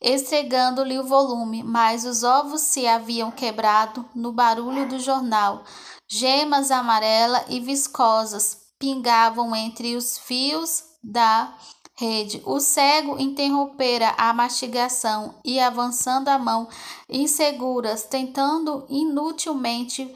estregando-lhe 0.00 0.98
o 0.98 1.04
volume, 1.04 1.62
mas 1.62 2.06
os 2.06 2.22
ovos 2.22 2.62
se 2.62 2.86
haviam 2.86 3.30
quebrado 3.30 4.04
no 4.14 4.32
barulho 4.32 4.88
do 4.88 4.98
jornal. 4.98 5.62
Gemas 6.08 6.70
amarelas 6.70 7.44
e 7.48 7.58
viscosas 7.60 8.58
pingavam 8.78 9.54
entre 9.56 9.96
os 9.96 10.18
fios 10.18 10.84
da 11.02 11.52
rede. 11.94 12.42
O 12.44 12.60
cego 12.60 13.18
interrompera 13.18 14.14
a 14.16 14.32
mastigação 14.32 15.34
e, 15.44 15.58
avançando 15.58 16.28
a 16.28 16.38
mão, 16.38 16.68
inseguras, 17.08 18.04
tentando 18.04 18.86
inutilmente 18.88 20.14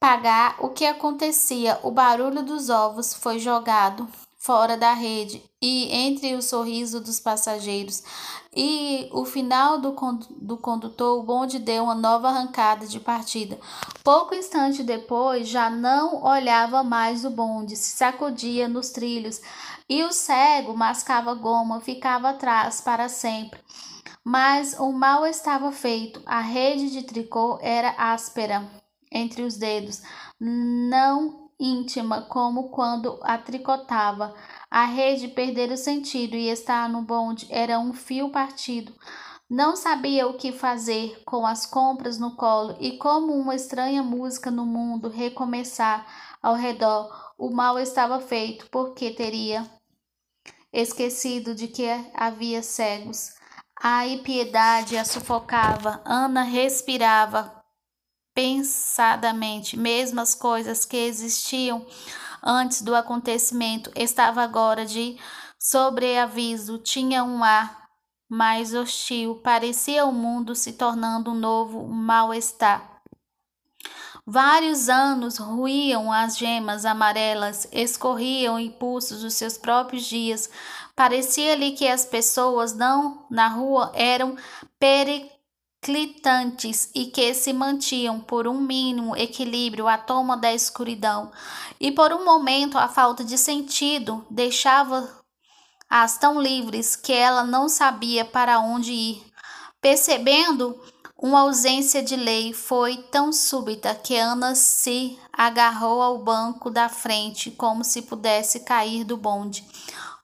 pagar 0.00 0.56
o 0.58 0.70
que 0.70 0.86
acontecia. 0.86 1.78
O 1.82 1.90
barulho 1.90 2.42
dos 2.42 2.70
ovos 2.70 3.14
foi 3.14 3.38
jogado 3.38 4.08
fora 4.48 4.78
da 4.78 4.94
rede 4.94 5.42
e 5.60 5.94
entre 5.94 6.34
o 6.34 6.40
sorriso 6.40 7.02
dos 7.02 7.20
passageiros 7.20 8.02
e 8.56 9.06
o 9.12 9.26
final 9.26 9.78
do, 9.78 9.94
do 10.40 10.56
condutor, 10.56 11.18
o 11.18 11.22
bonde 11.22 11.58
deu 11.58 11.84
uma 11.84 11.94
nova 11.94 12.30
arrancada 12.30 12.86
de 12.86 12.98
partida. 12.98 13.58
Pouco 14.02 14.34
instante 14.34 14.82
depois, 14.82 15.46
já 15.46 15.68
não 15.68 16.24
olhava 16.24 16.82
mais 16.82 17.26
o 17.26 17.30
bonde, 17.30 17.76
se 17.76 17.94
sacudia 17.98 18.66
nos 18.66 18.88
trilhos 18.88 19.38
e 19.86 20.02
o 20.02 20.12
cego 20.12 20.74
mascava 20.74 21.34
goma, 21.34 21.82
ficava 21.82 22.30
atrás 22.30 22.80
para 22.80 23.06
sempre. 23.06 23.60
Mas 24.24 24.80
o 24.80 24.90
mal 24.92 25.26
estava 25.26 25.70
feito, 25.70 26.22
a 26.24 26.40
rede 26.40 26.88
de 26.90 27.02
tricô 27.02 27.58
era 27.60 27.90
áspera 27.98 28.66
entre 29.12 29.42
os 29.42 29.58
dedos, 29.58 30.00
não 30.40 31.47
íntima 31.58 32.22
como 32.22 32.70
quando 32.70 33.18
a 33.22 33.36
tricotava. 33.38 34.34
A 34.70 34.84
rede 34.84 35.28
perdera 35.28 35.74
o 35.74 35.78
sentido 35.78 36.36
e 36.36 36.48
estar 36.48 36.88
no 36.88 37.02
bonde 37.02 37.46
era 37.50 37.78
um 37.78 37.92
fio 37.92 38.30
partido. 38.30 38.94
Não 39.50 39.74
sabia 39.76 40.28
o 40.28 40.34
que 40.34 40.52
fazer 40.52 41.22
com 41.24 41.46
as 41.46 41.64
compras 41.64 42.18
no 42.18 42.36
colo 42.36 42.76
e 42.78 42.98
como 42.98 43.32
uma 43.32 43.54
estranha 43.54 44.02
música 44.02 44.50
no 44.50 44.66
mundo 44.66 45.08
recomeçar 45.08 46.06
ao 46.42 46.54
redor. 46.54 47.32
O 47.38 47.50
mal 47.50 47.78
estava 47.78 48.20
feito 48.20 48.68
porque 48.70 49.10
teria 49.10 49.64
esquecido 50.70 51.54
de 51.54 51.66
que 51.66 51.88
havia 52.14 52.62
cegos. 52.62 53.38
A 53.80 54.06
impiedade 54.06 54.96
a 54.96 55.04
sufocava. 55.04 56.02
Ana 56.04 56.42
respirava 56.42 57.57
pensadamente, 58.38 59.76
mesmo 59.76 60.20
as 60.20 60.32
coisas 60.32 60.84
que 60.84 60.96
existiam 60.96 61.84
antes 62.40 62.82
do 62.82 62.94
acontecimento 62.94 63.90
estava 63.96 64.44
agora 64.44 64.86
de 64.86 65.18
sobreaviso, 65.58 66.78
tinha 66.78 67.24
um 67.24 67.42
ar 67.42 67.88
mais 68.28 68.72
hostil, 68.72 69.40
parecia 69.42 70.04
o 70.04 70.12
mundo 70.12 70.54
se 70.54 70.74
tornando 70.74 71.32
um 71.32 71.34
novo 71.34 71.88
mal-estar. 71.88 73.00
Vários 74.24 74.88
anos 74.88 75.38
ruíam 75.38 76.12
as 76.12 76.38
gemas 76.38 76.84
amarelas, 76.84 77.66
escorriam 77.72 78.56
impulsos 78.60 79.22
dos 79.22 79.34
seus 79.34 79.58
próprios 79.58 80.04
dias. 80.04 80.48
Parecia-lhe 80.94 81.72
que 81.72 81.88
as 81.88 82.04
pessoas 82.04 82.72
não 82.72 83.26
na 83.28 83.48
rua 83.48 83.90
eram 83.96 84.36
periclitantes 85.80 86.90
e 86.94 87.06
que 87.06 87.32
se 87.34 87.52
mantinham 87.52 88.20
por 88.20 88.46
um 88.46 88.60
mínimo 88.60 89.16
equilíbrio 89.16 89.86
à 89.86 89.96
toma 89.96 90.36
da 90.36 90.52
escuridão. 90.52 91.30
E 91.80 91.92
por 91.92 92.12
um 92.12 92.24
momento 92.24 92.76
a 92.76 92.88
falta 92.88 93.24
de 93.24 93.38
sentido 93.38 94.24
deixava-as 94.30 96.18
tão 96.18 96.40
livres 96.40 96.96
que 96.96 97.12
ela 97.12 97.44
não 97.44 97.68
sabia 97.68 98.24
para 98.24 98.60
onde 98.60 98.92
ir. 98.92 99.24
Percebendo 99.80 100.78
uma 101.16 101.40
ausência 101.40 102.02
de 102.02 102.16
lei 102.16 102.52
foi 102.52 102.96
tão 102.96 103.32
súbita 103.32 103.94
que 103.94 104.16
Ana 104.16 104.54
se 104.54 105.18
agarrou 105.32 106.02
ao 106.02 106.18
banco 106.18 106.70
da 106.70 106.88
frente 106.88 107.50
como 107.50 107.84
se 107.84 108.02
pudesse 108.02 108.60
cair 108.60 109.04
do 109.04 109.16
bonde, 109.16 109.64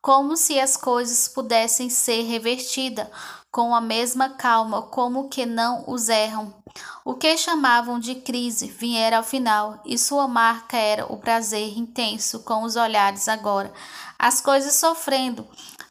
como 0.00 0.36
se 0.36 0.58
as 0.58 0.76
coisas 0.76 1.28
pudessem 1.28 1.88
ser 1.88 2.22
revertidas 2.22 3.08
com 3.54 3.72
a 3.72 3.80
mesma 3.80 4.30
calma 4.30 4.82
como 4.82 5.28
que 5.28 5.46
não 5.46 5.84
os 5.86 6.08
erram. 6.08 6.52
O 7.04 7.14
que 7.14 7.36
chamavam 7.36 8.00
de 8.00 8.16
crise 8.16 8.66
viera 8.66 9.18
ao 9.18 9.22
final, 9.22 9.80
e 9.84 9.96
sua 9.96 10.26
marca 10.26 10.76
era 10.76 11.06
o 11.06 11.18
prazer 11.18 11.78
intenso 11.78 12.40
com 12.40 12.64
os 12.64 12.74
olhares 12.74 13.28
agora. 13.28 13.72
As 14.18 14.40
coisas 14.40 14.74
sofrendo, 14.74 15.46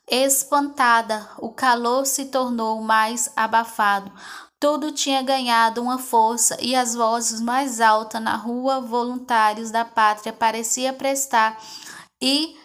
espantada, 0.05 1.25
o 1.37 1.51
calor 1.51 2.05
se 2.05 2.25
tornou 2.25 2.81
mais 2.81 3.31
abafado. 3.33 4.11
Tudo 4.59 4.91
tinha 4.91 5.21
ganhado 5.23 5.81
uma 5.81 5.97
força 5.97 6.57
e 6.59 6.75
as 6.75 6.93
vozes 6.93 7.39
mais 7.39 7.79
altas 7.79 8.21
na 8.21 8.35
rua, 8.35 8.81
voluntários 8.81 9.71
da 9.71 9.85
pátria, 9.85 10.33
parecia 10.33 10.91
prestar 10.91 11.57
e 12.21 12.57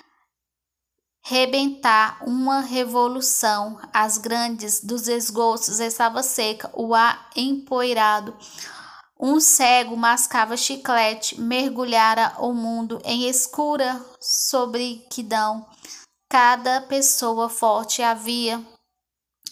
rebentar 1.28 2.26
uma 2.26 2.61
revolução. 2.61 3.78
As 3.92 4.16
grandes 4.16 4.82
dos 4.82 5.08
esgotos 5.08 5.78
estava 5.78 6.23
seca, 6.23 6.70
o 6.73 6.94
ar 6.94 7.28
empoeirado. 7.37 8.35
Um 9.20 9.38
cego 9.38 9.94
mascava 9.94 10.56
chiclete, 10.56 11.38
mergulhara 11.38 12.35
o 12.38 12.54
mundo 12.54 12.99
em 13.04 13.28
escura 13.28 14.02
sobrequidão. 14.18 15.66
Cada 16.30 16.80
pessoa 16.82 17.50
forte 17.50 18.00
havia 18.00 18.64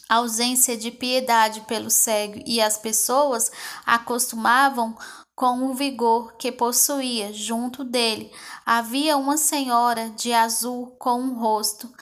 ausência 0.08 0.78
de 0.78 0.90
piedade 0.90 1.60
pelo 1.62 1.90
cego 1.90 2.42
e 2.46 2.58
as 2.58 2.78
pessoas 2.78 3.50
acostumavam 3.84 4.96
com 5.36 5.66
o 5.66 5.74
vigor 5.74 6.32
que 6.38 6.50
possuía 6.50 7.30
junto 7.32 7.84
dele. 7.84 8.32
Havia 8.64 9.18
uma 9.18 9.36
senhora 9.36 10.08
de 10.10 10.32
azul 10.32 10.96
com 10.98 11.20
um 11.20 11.38
rosto. 11.38 11.92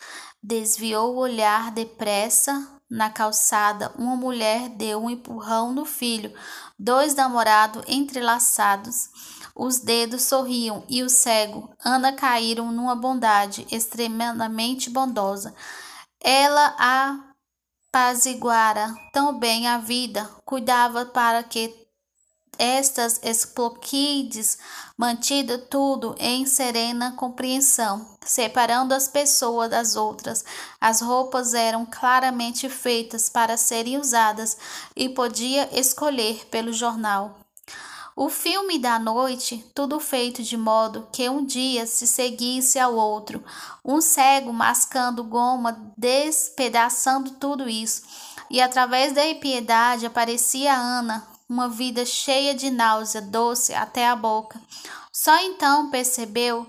Desviou 0.40 1.14
o 1.14 1.18
olhar 1.18 1.72
depressa 1.72 2.66
na 2.88 3.10
calçada. 3.10 3.92
Uma 3.98 4.14
mulher 4.14 4.68
deu 4.68 5.02
um 5.02 5.10
empurrão 5.10 5.72
no 5.72 5.84
filho. 5.84 6.32
Dois 6.78 7.16
namorados 7.16 7.82
entrelaçados. 7.88 9.10
Os 9.56 9.80
dedos 9.80 10.22
sorriam 10.22 10.84
e 10.88 11.02
o 11.02 11.08
cego, 11.08 11.72
Ana 11.84 12.12
caíram 12.12 12.72
numa 12.72 12.96
bondade 12.96 13.64
extremamente 13.70 14.90
bondosa. 14.90 15.54
Ela 16.20 16.74
a 16.76 17.34
apaziguara 17.88 18.92
tão 19.12 19.38
bem 19.38 19.68
a 19.68 19.78
vida, 19.78 20.28
cuidava 20.44 21.06
para 21.06 21.44
que 21.44 21.83
estas 22.58 23.20
esploquides 23.22 24.58
mantida 24.96 25.58
tudo 25.58 26.14
em 26.18 26.46
serena 26.46 27.12
compreensão, 27.12 28.06
separando 28.24 28.94
as 28.94 29.08
pessoas 29.08 29.70
das 29.70 29.96
outras. 29.96 30.44
As 30.80 31.00
roupas 31.00 31.54
eram 31.54 31.84
claramente 31.84 32.68
feitas 32.68 33.28
para 33.28 33.56
serem 33.56 33.98
usadas 33.98 34.56
e 34.94 35.08
podia 35.08 35.68
escolher 35.78 36.46
pelo 36.50 36.72
jornal. 36.72 37.44
O 38.16 38.28
filme 38.28 38.78
da 38.78 38.96
noite, 38.96 39.64
tudo 39.74 39.98
feito 39.98 40.40
de 40.40 40.56
modo 40.56 41.08
que 41.12 41.28
um 41.28 41.44
dia 41.44 41.84
se 41.84 42.06
seguisse 42.06 42.78
ao 42.78 42.94
outro, 42.94 43.42
um 43.84 44.00
cego 44.00 44.52
mascando 44.52 45.24
goma, 45.24 45.92
despedaçando 45.96 47.32
tudo 47.32 47.68
isso, 47.68 48.02
e 48.48 48.60
através 48.60 49.12
da 49.12 49.26
impiedade 49.26 50.06
aparecia 50.06 50.72
Ana, 50.72 51.26
uma 51.48 51.68
vida 51.68 52.04
cheia 52.04 52.54
de 52.54 52.70
náusea, 52.70 53.20
doce 53.20 53.74
até 53.74 54.08
a 54.08 54.16
boca. 54.16 54.60
Só 55.12 55.36
então 55.42 55.90
percebeu 55.90 56.66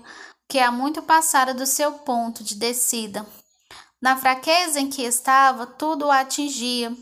que 0.48 0.58
há 0.58 0.70
muito 0.70 1.02
passara 1.02 1.52
do 1.52 1.66
seu 1.66 1.92
ponto 1.92 2.44
de 2.44 2.54
descida. 2.54 3.26
Na 4.00 4.16
fraqueza 4.16 4.78
em 4.78 4.88
que 4.88 5.02
estava, 5.02 5.66
tudo 5.66 6.06
o 6.06 6.10
atingia 6.10 6.96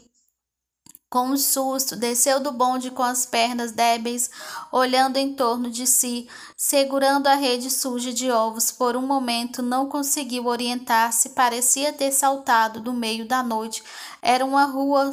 com 1.15 1.29
um 1.29 1.37
susto, 1.37 1.95
desceu 1.95 2.41
do 2.41 2.51
bonde 2.51 2.91
com 2.91 3.05
as 3.05 3.25
pernas 3.25 3.71
débeis, 3.71 4.29
olhando 4.73 5.17
em 5.17 5.33
torno 5.33 5.71
de 5.71 5.87
si, 5.87 6.29
segurando 6.57 7.29
a 7.29 7.37
rede 7.37 7.71
suja 7.71 8.13
de 8.13 8.33
ovos. 8.33 8.73
Por 8.73 8.97
um 8.97 9.07
momento 9.07 9.63
não 9.63 9.89
conseguiu 9.89 10.47
orientar-se, 10.47 11.29
parecia 11.29 11.93
ter 11.93 12.11
saltado 12.11 12.81
do 12.81 12.93
meio 12.93 13.29
da 13.29 13.45
noite. 13.45 13.81
Era 14.21 14.45
uma 14.45 14.65
rua 14.65 15.13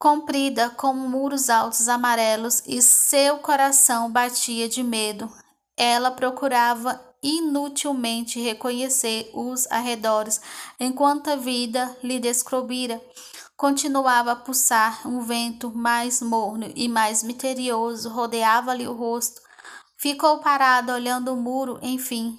comprida 0.00 0.70
com 0.70 0.92
muros 0.92 1.48
altos 1.48 1.86
amarelos 1.86 2.62
e 2.66 2.82
seu 2.82 3.38
coração 3.38 4.10
batia 4.10 4.68
de 4.68 4.82
medo. 4.82 5.30
Ela 5.76 6.10
procurava 6.10 7.00
inutilmente 7.22 8.40
reconhecer 8.40 9.30
os 9.32 9.70
arredores, 9.70 10.40
enquanto 10.80 11.28
a 11.28 11.36
vida 11.36 11.96
lhe 12.02 12.18
descobrira 12.18 13.00
Continuava 13.60 14.32
a 14.32 14.36
pulsar 14.36 15.06
um 15.06 15.20
vento 15.20 15.70
mais 15.70 16.22
morno 16.22 16.72
e 16.74 16.88
mais 16.88 17.22
misterioso, 17.22 18.08
rodeava-lhe 18.08 18.88
o 18.88 18.94
rosto. 18.94 19.38
Ficou 19.98 20.38
parado 20.38 20.92
olhando 20.92 21.34
o 21.34 21.36
muro, 21.36 21.78
enfim. 21.82 22.38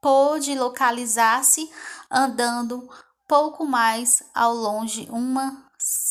Pôde 0.00 0.58
localizar-se 0.58 1.70
andando 2.10 2.88
pouco 3.28 3.66
mais 3.66 4.22
ao 4.34 4.54
longe. 4.54 5.06
Uma 5.10 5.69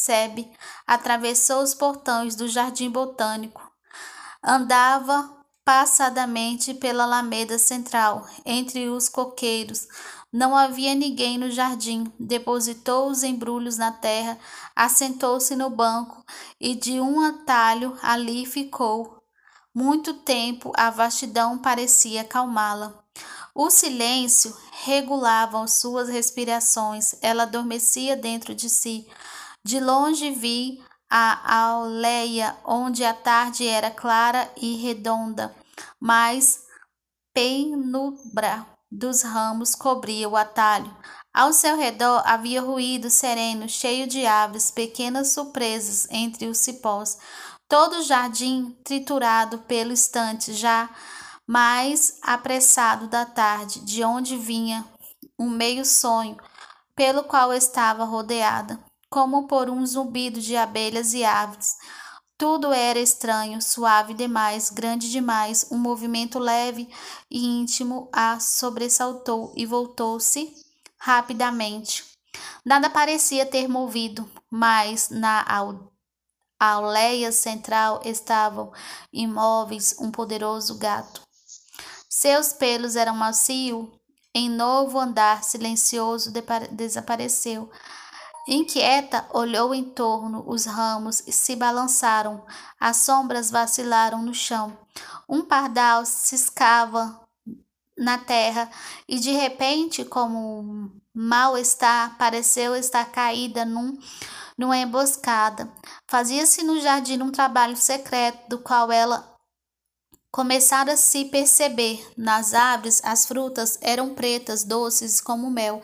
sebe 0.09 0.51
atravessou 0.87 1.61
os 1.61 1.75
portões 1.75 2.35
do 2.35 2.47
jardim 2.47 2.89
botânico. 2.89 3.61
Andava 4.43 5.37
passadamente 5.63 6.73
pela 6.73 7.03
alameda 7.03 7.59
central, 7.59 8.27
entre 8.43 8.89
os 8.89 9.07
coqueiros, 9.07 9.87
não 10.33 10.55
havia 10.55 10.95
ninguém 10.95 11.37
no 11.37 11.51
jardim. 11.51 12.11
Depositou 12.19 13.07
os 13.07 13.21
embrulhos 13.21 13.77
na 13.77 13.91
terra, 13.91 14.39
assentou-se 14.75 15.55
no 15.55 15.69
banco 15.69 16.23
e 16.59 16.73
de 16.73 16.99
um 16.99 17.21
atalho 17.21 17.95
ali 18.01 18.47
ficou. 18.47 19.21
Muito 19.73 20.15
tempo 20.15 20.71
a 20.75 20.89
vastidão 20.89 21.59
parecia 21.59 22.23
calmá-la. 22.23 23.03
O 23.53 23.69
silêncio 23.69 24.55
regulava 24.83 25.67
suas 25.67 26.09
respirações. 26.09 27.13
Ela 27.21 27.43
adormecia 27.43 28.15
dentro 28.15 28.55
de 28.55 28.69
si. 28.69 29.07
De 29.69 29.79
longe 29.79 30.31
vi 30.31 30.83
a 31.07 31.67
aldeia 31.67 32.57
onde 32.65 33.05
a 33.05 33.13
tarde 33.13 33.67
era 33.67 33.91
clara 33.91 34.51
e 34.57 34.77
redonda, 34.77 35.55
mas 35.99 36.63
penumbra 37.31 38.65
dos 38.91 39.21
ramos 39.21 39.75
cobria 39.75 40.27
o 40.27 40.35
atalho. 40.35 40.91
Ao 41.31 41.53
seu 41.53 41.77
redor 41.77 42.23
havia 42.25 42.63
ruído 42.63 43.11
sereno, 43.11 43.69
cheio 43.69 44.07
de 44.07 44.25
aves, 44.25 44.71
pequenas 44.71 45.33
surpresas 45.33 46.07
entre 46.09 46.47
os 46.47 46.57
cipós. 46.57 47.19
Todo 47.67 47.97
o 47.97 48.01
jardim 48.01 48.75
triturado 48.83 49.59
pelo 49.59 49.91
instante 49.91 50.51
já 50.51 50.89
mais 51.45 52.17
apressado 52.23 53.07
da 53.07 53.23
tarde, 53.23 53.81
de 53.81 54.03
onde 54.03 54.35
vinha 54.35 54.83
um 55.37 55.47
meio 55.47 55.85
sonho, 55.85 56.37
pelo 56.95 57.23
qual 57.23 57.53
estava 57.53 58.03
rodeada, 58.03 58.88
como 59.09 59.47
por 59.47 59.69
um 59.69 59.85
zumbido 59.85 60.39
de 60.39 60.55
abelhas 60.55 61.13
e 61.13 61.23
aves. 61.23 61.75
Tudo 62.37 62.71
era 62.71 62.99
estranho, 62.99 63.61
suave 63.61 64.13
demais, 64.13 64.69
grande 64.69 65.11
demais. 65.11 65.67
Um 65.69 65.77
movimento 65.77 66.39
leve 66.39 66.89
e 67.29 67.45
íntimo 67.45 68.07
a 68.13 68.39
sobressaltou 68.39 69.51
e 69.57 69.65
voltou-se 69.65 70.53
rapidamente. 70.97 72.05
Nada 72.63 72.89
parecia 72.89 73.45
ter 73.45 73.67
movido, 73.67 74.29
mas 74.49 75.09
na 75.09 75.45
aldeia 76.59 77.31
central 77.31 78.01
estavam 78.05 78.71
imóveis 79.11 79.95
um 79.99 80.11
poderoso 80.11 80.77
gato. 80.77 81.21
Seus 82.09 82.53
pelos 82.53 82.95
eram 82.95 83.15
macios. 83.15 83.87
Em 84.33 84.49
novo 84.49 84.99
andar 84.99 85.43
silencioso 85.43 86.31
desapareceu. 86.71 87.69
Inquieta, 88.51 89.27
olhou 89.31 89.75
em 89.75 89.83
torno, 89.83 90.43
os 90.47 90.65
ramos 90.65 91.21
se 91.27 91.55
balançaram, 91.55 92.43
as 92.79 92.97
sombras 92.97 93.51
vacilaram 93.51 94.23
no 94.23 94.33
chão. 94.33 94.75
Um 95.29 95.43
pardal 95.43 96.03
ciscava 96.03 97.21
na 97.95 98.17
terra 98.17 98.67
e 99.07 99.19
de 99.19 99.29
repente, 99.29 100.03
como 100.03 100.91
mal-estar, 101.13 102.17
pareceu 102.17 102.75
estar 102.75 103.05
caída 103.11 103.63
num, 103.65 103.95
numa 104.57 104.79
emboscada. 104.79 105.71
Fazia-se 106.07 106.63
no 106.63 106.81
jardim 106.81 107.21
um 107.21 107.31
trabalho 107.31 107.77
secreto 107.77 108.49
do 108.49 108.57
qual 108.57 108.91
ela 108.91 109.29
começara 110.31 110.93
a 110.93 110.97
se 110.97 111.25
perceber. 111.25 112.03
Nas 112.17 112.53
árvores, 112.53 113.01
as 113.03 113.25
frutas 113.25 113.77
eram 113.81 114.13
pretas, 114.13 114.63
doces 114.63 115.19
como 115.19 115.49
mel. 115.49 115.81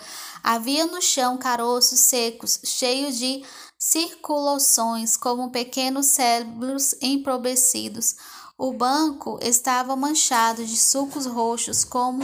Havia 0.47 0.85
no 0.85 1.01
chão 1.01 1.39
caroços 1.39 2.01
secos, 2.01 2.59
cheios 2.63 3.17
de 3.17 3.43
circulações, 3.79 5.17
como 5.17 5.49
pequenos 5.49 6.05
cérebros 6.05 6.93
empobrecidos. 7.01 8.15
O 8.55 8.71
banco 8.71 9.39
estava 9.41 9.95
manchado 9.95 10.63
de 10.63 10.77
sucos 10.77 11.25
roxos, 11.25 11.83
como 11.83 12.21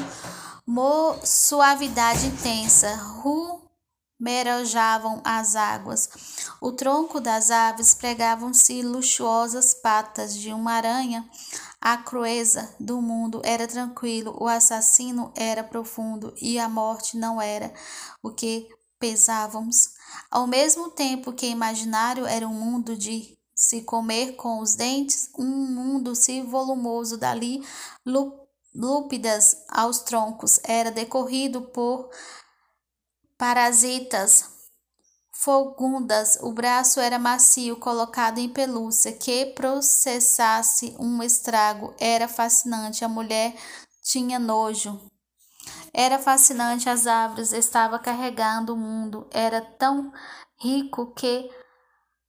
suavidade 1.26 2.28
intensa. 2.28 2.96
Rumerojavam 4.22 5.20
as 5.24 5.56
águas. 5.56 6.08
O 6.62 6.72
tronco 6.72 7.20
das 7.20 7.50
aves 7.50 7.96
pregavam-se 7.96 8.84
luxuosas 8.84 9.74
patas 9.74 10.36
de 10.36 10.54
uma 10.54 10.74
aranha. 10.74 11.28
A 11.82 11.98
crueza 11.98 12.72
do 12.80 13.02
mundo 13.02 13.42
era 13.44 13.68
tranquilo, 13.68 14.38
o 14.40 14.48
assassino 14.48 15.34
era 15.36 15.64
profundo 15.64 16.32
e 16.40 16.60
a 16.60 16.70
morte 16.70 17.18
não 17.18 17.42
era 17.42 17.74
o 18.22 18.30
que 18.30 18.70
pesávamos. 19.00 19.90
Ao 20.30 20.46
mesmo 20.46 20.92
tempo 20.92 21.34
que 21.34 21.48
imaginário 21.48 22.28
era 22.28 22.48
um 22.48 22.54
mundo 22.54 22.96
de 22.96 23.36
se 23.56 23.82
comer 23.82 24.36
com 24.36 24.60
os 24.60 24.76
dentes, 24.76 25.32
um 25.36 25.48
mundo 25.48 26.14
se 26.16 26.44
volumoso 26.44 27.18
dali, 27.18 27.66
lúpidas 28.76 29.58
aos 29.68 30.00
troncos, 30.00 30.60
era 30.64 30.92
decorrido 30.92 31.64
por 31.64 32.12
parasitas 33.42 34.70
fogundas, 35.34 36.38
o 36.44 36.54
braço 36.54 37.00
era 37.00 37.18
macio, 37.18 37.76
colocado 37.78 38.38
em 38.38 38.48
pelúcia, 38.48 39.12
que 39.14 39.48
processasse 39.48 40.96
um 41.00 41.24
estrago. 41.24 41.92
Era 42.00 42.28
fascinante, 42.28 43.04
a 43.04 43.10
mulher 43.10 43.56
tinha 44.04 44.38
nojo. 44.38 45.02
Era 45.92 46.20
fascinante, 46.20 46.88
as 46.88 47.08
árvores 47.08 47.52
estava 47.52 47.98
carregando 47.98 48.76
o 48.76 48.78
mundo, 48.78 49.28
era 49.32 49.60
tão 49.60 50.14
rico 50.60 51.12
que 51.16 51.50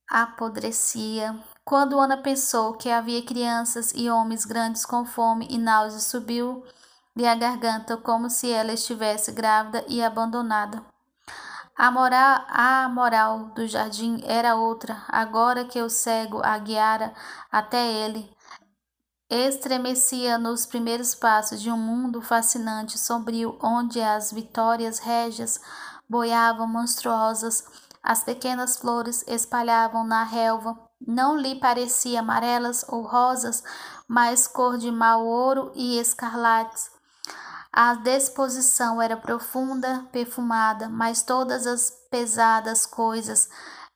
apodrecia. 0.09 1.39
Quando 1.63 2.01
Ana 2.01 2.23
pensou 2.23 2.73
que 2.73 2.89
havia 2.89 3.23
crianças 3.23 3.93
e 3.95 4.09
homens 4.09 4.47
grandes 4.47 4.87
com 4.87 5.05
fome 5.05 5.47
e 5.51 5.59
náusea, 5.59 6.01
subiu-lhe 6.01 7.27
a 7.27 7.35
garganta 7.35 7.99
como 7.99 8.31
se 8.31 8.51
ela 8.51 8.73
estivesse 8.73 9.31
grávida 9.31 9.85
e 9.87 10.03
abandonada. 10.03 10.91
A 11.83 11.91
moral, 11.91 12.45
a 12.47 12.89
moral 12.89 13.47
do 13.57 13.67
jardim 13.67 14.21
era 14.25 14.55
outra, 14.55 15.03
agora 15.09 15.65
que 15.65 15.83
o 15.83 15.91
cego 15.91 16.41
a 16.41 16.57
guiara 16.57 17.13
até 17.51 17.85
ele. 17.91 18.31
Estremecia 19.29 20.39
nos 20.39 20.65
primeiros 20.65 21.13
passos 21.13 21.61
de 21.61 21.73
um 21.73 21.77
mundo 21.77 22.23
fascinante, 22.23 22.97
sombrio, 22.97 23.59
onde 23.61 24.01
as 24.01 24.31
vitórias 24.31 25.01
régias 25.01 25.61
boiavam 26.09 26.69
monstruosas 26.69 27.65
as 28.01 28.23
pequenas 28.23 28.77
flores 28.77 29.25
espalhavam 29.27 30.05
na 30.05 30.23
relva. 30.23 30.79
Não 31.05 31.37
lhe 31.37 31.57
parecia 31.57 32.21
amarelas 32.21 32.85
ou 32.89 33.03
rosas, 33.03 33.65
mas 34.07 34.47
cor 34.47 34.79
de 34.79 34.93
mau 34.93 35.27
ouro 35.27 35.73
e 35.75 35.99
escarlates. 35.99 37.02
A 37.73 37.95
disposição 37.95 39.01
era 39.01 39.17
profunda, 39.17 40.07
perfumada, 40.13 40.91
mas 40.91 41.23
todas 41.23 41.67
as 41.67 41.91
pesadas 42.11 42.85
coisas 42.85 43.49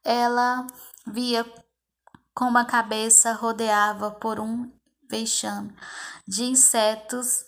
ela 0.03 0.67
via 1.07 1.45
como 2.35 2.57
a 2.57 2.65
cabeça 2.65 3.33
rodeava 3.33 4.11
por 4.11 4.41
um 4.41 4.73
vexame 5.11 5.77
de 6.27 6.45
insetos 6.45 7.45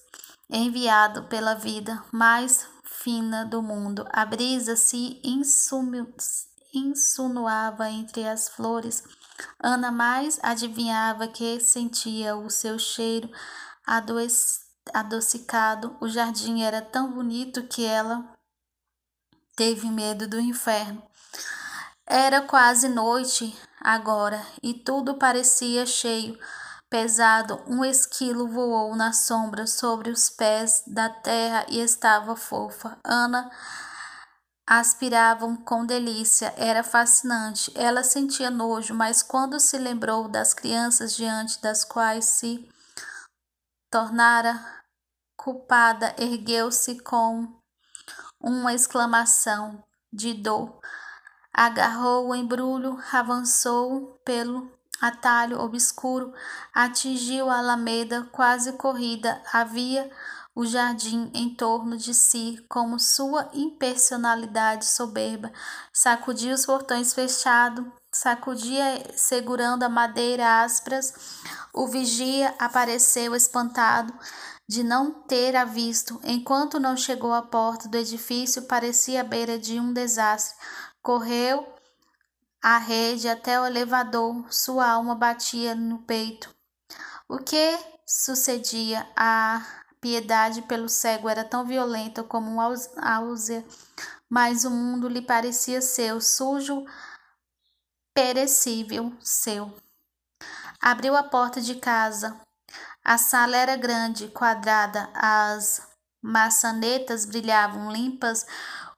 enviado 0.51 1.25
pela 1.25 1.55
vida 1.55 2.05
mais 2.13 2.67
fina 2.85 3.47
do 3.47 3.63
mundo. 3.63 4.07
A 4.11 4.27
brisa 4.27 4.77
se 4.77 5.21
insinuava 6.75 7.89
entre 7.89 8.29
as 8.29 8.51
flores. 8.51 9.03
Ana 9.59 9.91
mais 9.91 10.39
adivinhava 10.43 11.27
que 11.27 11.59
sentia 11.61 12.37
o 12.37 12.51
seu 12.51 12.79
cheiro 12.79 13.31
adocicado. 14.95 15.97
O 16.01 16.09
jardim 16.09 16.63
era 16.63 16.81
tão 16.81 17.13
bonito 17.13 17.63
que 17.65 17.85
ela 17.85 18.25
teve 19.57 19.89
medo 19.91 20.29
do 20.29 20.39
inferno. 20.39 21.03
Era 22.07 22.41
quase 22.41 22.89
noite 22.89 23.57
agora 23.81 24.43
e 24.63 24.73
tudo 24.73 25.15
parecia 25.15 25.85
cheio, 25.85 26.39
pesado. 26.89 27.63
Um 27.67 27.85
esquilo 27.85 28.49
voou 28.49 28.97
na 28.97 29.13
sombra 29.13 29.67
sobre 29.67 30.11
os 30.11 30.31
pés 30.31 30.83
da 30.87 31.09
terra 31.09 31.67
e 31.69 31.81
estava 31.81 32.35
fofa. 32.35 32.97
Ana 33.05 33.51
aspiravam 34.67 35.57
com 35.57 35.85
delícia. 35.85 36.53
Era 36.57 36.83
fascinante. 36.83 37.73
Ela 37.75 38.05
sentia 38.05 38.51
nojo, 38.51 38.95
mas 38.95 39.23
quando 39.23 39.59
se 39.59 39.79
lembrou 39.79 40.29
das 40.29 40.53
crianças 40.53 41.17
diante 41.17 41.61
das 41.63 41.85
quais 41.85 42.27
se 42.27 42.69
tornara 43.91 44.78
culpada, 45.39 46.15
ergueu-se 46.19 47.01
com 47.01 47.49
uma 48.41 48.75
exclamação 48.75 49.83
de 50.13 50.35
dor. 50.35 50.79
Agarrou 51.55 52.29
o 52.29 52.35
embrulho, 52.35 52.99
avançou 53.13 54.21
pelo 54.25 54.71
atalho 55.01 55.61
obscuro, 55.61 56.35
atingiu 56.75 57.49
a 57.49 57.59
alameda 57.59 58.29
quase 58.33 58.73
corrida. 58.73 59.41
Havia 59.53 60.11
o 60.55 60.67
jardim 60.67 61.31
em 61.33 61.55
torno 61.55 61.97
de 61.97 62.13
si, 62.13 62.65
como 62.69 62.99
sua 62.99 63.49
impersonalidade 63.55 64.87
soberba. 64.87 65.53
Sacudia 65.93 66.55
os 66.55 66.67
portões 66.67 67.15
fechados, 67.15 67.87
sacudia 68.13 69.05
segurando 69.17 69.85
a 69.85 69.89
madeira 69.89 70.63
ásperas. 70.63 71.15
O 71.73 71.87
vigia 71.87 72.55
apareceu 72.59 73.37
espantado 73.37 74.13
de 74.69 74.85
não 74.85 75.23
ter 75.23 75.57
a 75.57 75.65
visto. 75.65 76.21
Enquanto 76.23 76.79
não 76.79 76.97
chegou 76.97 77.33
à 77.33 77.41
porta 77.41 77.89
do 77.89 77.97
edifício, 77.97 78.63
parecia 78.63 79.23
à 79.23 79.25
beira 79.25 79.59
de 79.59 79.81
um 79.81 79.93
desastre. 79.93 80.57
Correu 81.01 81.67
a 82.63 82.77
rede 82.77 83.29
até 83.29 83.59
o 83.59 83.65
elevador, 83.65 84.53
sua 84.53 84.91
alma 84.91 85.15
batia 85.15 85.75
no 85.75 86.01
peito. 86.01 86.55
O 87.29 87.39
que 87.39 87.79
sucedia? 88.07 89.09
A 89.17 89.65
piedade 90.01 90.63
pelo 90.63 90.89
cego 90.89 91.29
era 91.29 91.45
tão 91.45 91.65
violenta 91.65 92.23
como 92.23 92.51
um 92.51 92.61
áusea, 92.61 93.65
mas 94.29 94.65
o 94.65 94.71
mundo 94.71 95.09
lhe 95.09 95.23
parecia 95.23 95.81
seu, 95.81 96.21
sujo, 96.21 96.85
perecível, 98.13 99.13
seu. 99.21 99.75
Abriu 100.81 101.17
a 101.17 101.23
porta 101.23 101.61
de 101.61 101.77
casa. 101.77 102.39
A 103.09 103.17
sala 103.17 103.57
era 103.57 103.75
grande, 103.75 104.29
quadrada, 104.29 105.09
as 105.15 105.81
maçanetas 106.21 107.25
brilhavam 107.25 107.91
limpas, 107.91 108.45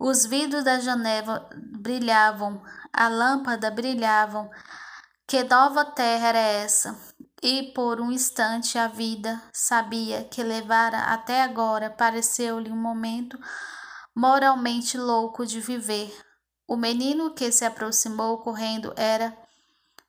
os 0.00 0.26
vidros 0.26 0.64
da 0.64 0.80
janela 0.80 1.48
brilhavam, 1.54 2.60
a 2.92 3.06
lâmpada 3.06 3.70
brilhavam. 3.70 4.50
Que 5.28 5.44
nova 5.44 5.84
terra 5.84 6.26
era 6.26 6.40
essa? 6.40 6.98
E 7.40 7.72
por 7.72 8.00
um 8.00 8.10
instante 8.10 8.76
a 8.76 8.88
vida 8.88 9.40
sabia 9.52 10.24
que 10.24 10.42
levara 10.42 10.98
até 11.14 11.42
agora 11.42 11.88
pareceu-lhe 11.88 12.72
um 12.72 12.76
momento 12.76 13.38
moralmente 14.12 14.98
louco 14.98 15.46
de 15.46 15.60
viver. 15.60 16.12
O 16.66 16.76
menino 16.76 17.32
que 17.32 17.52
se 17.52 17.64
aproximou 17.64 18.38
correndo 18.38 18.92
era 18.96 19.38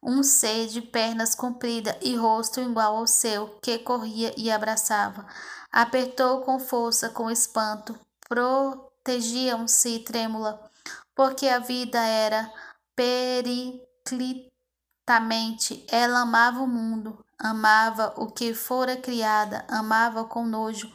um 0.01 0.23
ser 0.23 0.67
de 0.67 0.81
pernas 0.81 1.35
compridas 1.35 1.95
e 2.01 2.15
rosto 2.15 2.59
igual 2.59 2.97
ao 2.97 3.07
seu, 3.07 3.59
que 3.61 3.79
corria 3.79 4.33
e 4.37 4.49
abraçava. 4.49 5.25
Apertou 5.71 6.41
com 6.41 6.59
força, 6.59 7.09
com 7.09 7.29
espanto. 7.29 7.97
Protegiam-se 8.27 9.99
trêmula, 9.99 10.59
porque 11.15 11.47
a 11.47 11.59
vida 11.59 11.99
era 11.99 12.51
periclitada 12.95 14.51
Justamente 15.11 15.85
ela 15.89 16.21
amava 16.21 16.61
o 16.61 16.67
mundo, 16.67 17.19
amava 17.37 18.13
o 18.15 18.27
que 18.31 18.53
fora 18.53 18.95
criada, 18.95 19.65
amava 19.67 20.23
com 20.23 20.45
nojo. 20.45 20.89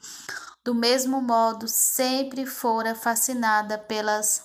Do 0.65 0.75
mesmo 0.75 1.21
modo, 1.21 1.69
sempre 1.69 2.47
fora 2.47 2.95
fascinada 2.95 3.77
pelas 3.77 4.43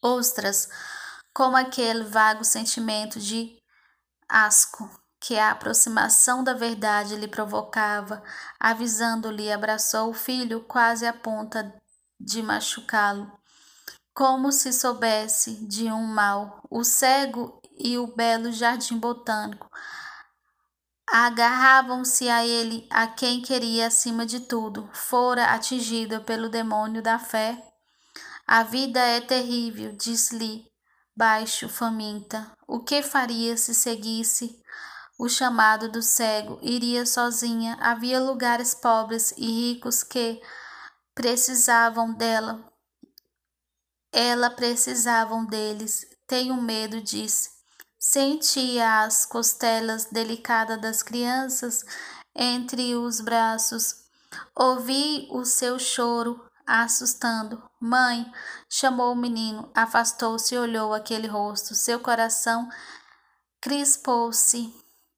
ostras, 0.00 0.70
com 1.34 1.56
aquele 1.56 2.04
vago 2.04 2.44
sentimento 2.44 3.18
de 3.18 3.58
asco 4.28 4.88
que 5.18 5.36
a 5.36 5.50
aproximação 5.50 6.44
da 6.44 6.54
verdade 6.54 7.16
lhe 7.16 7.26
provocava, 7.26 8.22
avisando-lhe, 8.60 9.50
abraçou 9.50 10.10
o 10.10 10.14
filho 10.14 10.60
quase 10.60 11.06
a 11.06 11.12
ponta 11.12 11.74
de 12.20 12.42
machucá-lo, 12.42 13.32
como 14.14 14.52
se 14.52 14.72
soubesse 14.72 15.66
de 15.66 15.86
um 15.90 16.06
mal. 16.06 16.62
O 16.70 16.84
cego 16.84 17.60
e 17.78 17.98
o 17.98 18.14
belo 18.14 18.52
jardim 18.52 18.98
botânico 18.98 19.68
agarravam-se 21.10 22.28
a 22.28 22.46
ele, 22.46 22.86
a 22.90 23.06
quem 23.06 23.40
queria 23.42 23.86
acima 23.86 24.24
de 24.26 24.40
tudo, 24.40 24.88
fora 24.92 25.46
atingido 25.46 26.20
pelo 26.22 26.48
demônio 26.48 27.02
da 27.02 27.18
fé. 27.18 27.60
A 28.46 28.62
vida 28.62 29.00
é 29.00 29.20
terrível, 29.20 29.96
disse-lhe 29.96 30.73
baixo, 31.16 31.68
faminta. 31.68 32.50
O 32.66 32.80
que 32.80 33.02
faria 33.02 33.56
se 33.56 33.74
seguisse 33.74 34.60
o 35.18 35.28
chamado 35.28 35.90
do 35.90 36.02
cego? 36.02 36.58
Iria 36.62 37.06
sozinha. 37.06 37.76
Havia 37.80 38.20
lugares 38.20 38.74
pobres 38.74 39.32
e 39.36 39.46
ricos 39.46 40.02
que 40.02 40.40
precisavam 41.14 42.14
dela. 42.14 42.72
Ela 44.12 44.50
precisavam 44.50 45.44
deles. 45.46 46.06
Tenho 46.26 46.60
medo, 46.60 47.00
disse. 47.00 47.50
Sentia 47.98 49.02
as 49.02 49.24
costelas 49.24 50.06
delicadas 50.06 50.80
das 50.80 51.02
crianças 51.02 51.84
entre 52.34 52.94
os 52.94 53.20
braços. 53.20 54.04
Ouvi 54.54 55.28
o 55.30 55.44
seu 55.44 55.78
choro, 55.78 56.44
assustando. 56.66 57.62
Mãe, 57.80 58.30
chamou 58.68 59.12
o 59.12 59.16
menino, 59.16 59.70
afastou-se 59.74 60.54
e 60.54 60.58
olhou 60.58 60.92
aquele 60.92 61.26
rosto. 61.26 61.74
Seu 61.74 62.00
coração 62.00 62.68
crispou-se. 63.60 64.74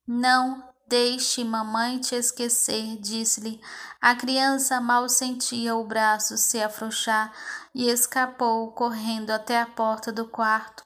Não 0.06 0.62
deixe 0.88 1.42
mamãe 1.42 1.98
te 1.98 2.14
esquecer, 2.14 2.96
disse-lhe. 3.00 3.60
A 4.00 4.14
criança 4.14 4.80
mal 4.80 5.08
sentia 5.08 5.74
o 5.74 5.84
braço 5.84 6.36
se 6.36 6.62
afrouxar 6.62 7.32
e 7.74 7.88
escapou 7.90 8.70
correndo 8.72 9.30
até 9.30 9.60
a 9.60 9.66
porta 9.66 10.12
do 10.12 10.28
quarto. 10.28 10.84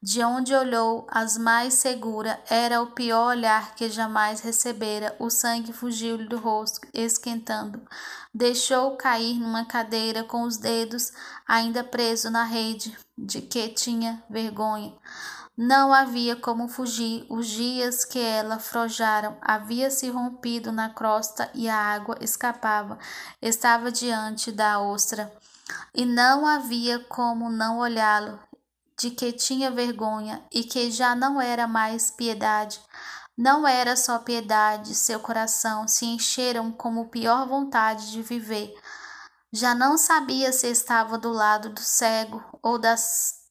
De 0.00 0.22
onde 0.22 0.54
olhou, 0.54 1.08
as 1.10 1.36
mais 1.36 1.74
segura, 1.74 2.40
era 2.48 2.80
o 2.80 2.92
pior 2.92 3.30
olhar 3.30 3.74
que 3.74 3.90
jamais 3.90 4.40
recebera. 4.40 5.16
O 5.18 5.28
sangue 5.28 5.72
fugiu-lhe 5.72 6.28
do 6.28 6.38
rosto, 6.38 6.86
esquentando. 6.94 7.82
Deixou 8.34 8.96
cair 8.96 9.38
numa 9.38 9.64
cadeira 9.64 10.22
com 10.22 10.42
os 10.42 10.56
dedos 10.56 11.12
ainda 11.46 11.82
presos 11.82 12.30
na 12.30 12.44
rede, 12.44 12.96
de 13.16 13.40
que 13.40 13.68
tinha 13.68 14.22
vergonha. 14.28 14.94
Não 15.56 15.92
havia 15.92 16.36
como 16.36 16.68
fugir. 16.68 17.26
Os 17.28 17.48
dias 17.48 18.04
que 18.04 18.20
ela 18.20 18.60
frojaram 18.60 19.36
havia 19.40 19.90
se 19.90 20.08
rompido 20.08 20.70
na 20.70 20.88
crosta 20.88 21.50
e 21.52 21.68
a 21.68 21.74
água 21.74 22.16
escapava. 22.20 22.96
Estava 23.42 23.90
diante 23.90 24.52
da 24.52 24.78
ostra. 24.78 25.32
E 25.92 26.04
não 26.04 26.46
havia 26.46 27.00
como 27.00 27.50
não 27.50 27.78
olhá-lo 27.78 28.38
de 28.98 29.10
que 29.10 29.32
tinha 29.32 29.70
vergonha 29.70 30.44
e 30.52 30.64
que 30.64 30.90
já 30.90 31.14
não 31.14 31.40
era 31.40 31.66
mais 31.66 32.10
piedade. 32.10 32.80
Não 33.38 33.68
era 33.68 33.94
só 33.94 34.18
piedade, 34.18 34.96
seu 34.96 35.20
coração 35.20 35.86
se 35.86 36.04
encheram 36.04 36.72
como 36.72 37.08
pior 37.08 37.46
vontade 37.46 38.10
de 38.10 38.20
viver. 38.20 38.74
Já 39.52 39.76
não 39.76 39.96
sabia 39.96 40.52
se 40.52 40.66
estava 40.66 41.16
do 41.16 41.30
lado 41.30 41.70
do 41.70 41.80
cego 41.80 42.42
ou 42.60 42.80
das 42.80 43.46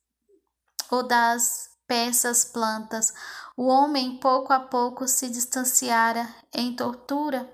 ou 0.91 1.03
das 1.03 1.69
peças 1.87 2.43
plantas. 2.43 3.13
O 3.55 3.67
homem 3.67 4.19
pouco 4.19 4.51
a 4.51 4.59
pouco 4.59 5.07
se 5.07 5.29
distanciara 5.29 6.27
em 6.53 6.75
tortura. 6.75 7.49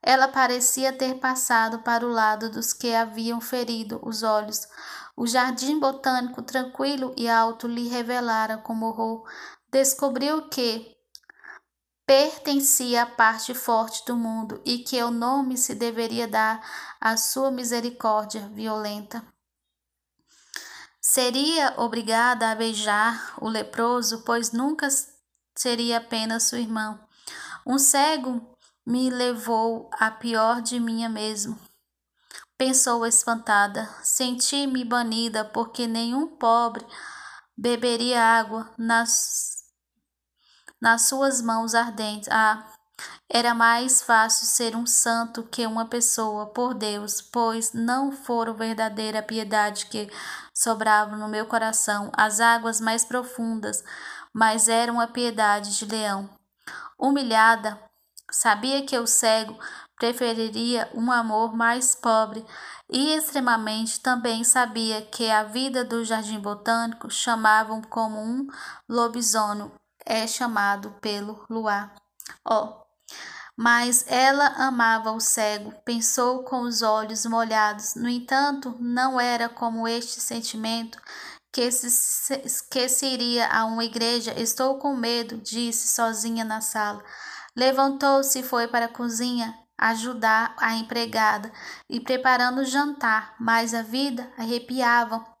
Ela 0.00 0.28
parecia 0.28 0.92
ter 0.92 1.16
passado 1.16 1.80
para 1.80 2.06
o 2.06 2.12
lado 2.12 2.48
dos 2.48 2.72
que 2.72 2.94
haviam 2.94 3.40
ferido 3.40 3.98
os 4.04 4.22
olhos. 4.22 4.68
O 5.16 5.26
jardim 5.26 5.80
botânico 5.80 6.42
tranquilo 6.42 7.12
e 7.16 7.28
alto 7.28 7.66
lhe 7.66 7.88
revelara 7.88 8.56
com 8.58 8.80
horror. 8.82 9.28
Descobriu 9.68 10.48
que 10.48 11.01
pertencia 12.06 13.02
à 13.02 13.06
parte 13.06 13.54
forte 13.54 14.04
do 14.04 14.16
mundo 14.16 14.60
e 14.64 14.78
que 14.78 15.02
o 15.02 15.10
nome 15.10 15.56
se 15.56 15.74
deveria 15.74 16.26
dar 16.26 16.60
à 17.00 17.16
sua 17.16 17.50
misericórdia 17.50 18.48
violenta. 18.54 19.24
Seria 21.00 21.74
obrigada 21.78 22.50
a 22.50 22.54
beijar 22.54 23.34
o 23.40 23.48
leproso, 23.48 24.22
pois 24.24 24.52
nunca 24.52 24.88
seria 25.56 25.98
apenas 25.98 26.44
seu 26.44 26.58
irmão. 26.58 26.98
Um 27.66 27.78
cego 27.78 28.56
me 28.86 29.10
levou 29.10 29.90
a 29.94 30.10
pior 30.10 30.60
de 30.60 30.78
minha 30.78 31.08
mesmo 31.08 31.58
pensou 32.62 33.04
espantada. 33.04 33.88
Senti-me 34.04 34.84
banida 34.84 35.44
porque 35.44 35.88
nenhum 35.88 36.28
pobre 36.28 36.86
beberia 37.58 38.22
água 38.22 38.72
nas, 38.78 39.51
nas 40.82 41.02
suas 41.02 41.40
mãos 41.40 41.76
ardentes. 41.76 42.28
Ah, 42.28 42.66
era 43.30 43.54
mais 43.54 44.02
fácil 44.02 44.46
ser 44.46 44.76
um 44.76 44.84
santo 44.84 45.44
que 45.44 45.64
uma 45.64 45.86
pessoa, 45.86 46.46
por 46.46 46.74
Deus, 46.74 47.22
pois 47.22 47.72
não 47.72 48.10
foram 48.10 48.52
verdadeira 48.52 49.22
piedade 49.22 49.86
que 49.86 50.10
sobrava 50.52 51.16
no 51.16 51.28
meu 51.28 51.46
coração, 51.46 52.10
as 52.14 52.40
águas 52.40 52.80
mais 52.80 53.04
profundas, 53.04 53.82
mas 54.34 54.68
eram 54.68 55.00
a 55.00 55.06
piedade 55.06 55.78
de 55.78 55.86
leão. 55.86 56.28
Humilhada, 56.98 57.78
sabia 58.30 58.84
que 58.84 58.98
o 58.98 59.06
cego 59.06 59.56
preferiria 59.96 60.90
um 60.94 61.12
amor 61.12 61.54
mais 61.54 61.94
pobre 61.94 62.44
e 62.90 63.14
extremamente 63.14 64.00
também 64.00 64.42
sabia 64.42 65.00
que 65.00 65.30
a 65.30 65.44
vida 65.44 65.84
do 65.84 66.04
jardim 66.04 66.40
botânico 66.40 67.08
chamavam 67.08 67.80
como 67.82 68.18
um 68.18 68.46
lobisomem 68.88 69.70
é 70.04 70.26
chamado 70.26 70.90
pelo 71.00 71.44
luar. 71.48 71.94
Oh, 72.48 72.82
mas 73.56 74.04
ela 74.08 74.46
amava 74.56 75.12
o 75.12 75.20
cego, 75.20 75.72
pensou 75.84 76.42
com 76.44 76.62
os 76.62 76.82
olhos 76.82 77.26
molhados. 77.26 77.94
No 77.94 78.08
entanto, 78.08 78.76
não 78.80 79.20
era 79.20 79.48
como 79.48 79.86
este 79.86 80.20
sentimento 80.20 81.00
que 81.52 81.70
se, 81.70 82.42
que 82.70 82.88
se 82.88 83.06
iria 83.06 83.46
a 83.48 83.64
uma 83.64 83.84
igreja. 83.84 84.32
Estou 84.40 84.78
com 84.78 84.96
medo, 84.96 85.36
disse 85.38 85.88
sozinha 85.88 86.44
na 86.44 86.60
sala. 86.60 87.04
Levantou-se 87.54 88.38
e 88.38 88.42
foi 88.42 88.66
para 88.66 88.86
a 88.86 88.92
cozinha 88.92 89.54
ajudar 89.76 90.54
a 90.58 90.74
empregada 90.76 91.52
e 91.90 92.00
preparando 92.00 92.60
o 92.60 92.64
jantar, 92.64 93.34
mas 93.38 93.74
a 93.74 93.82
vida 93.82 94.32
arrepiava 94.38 95.31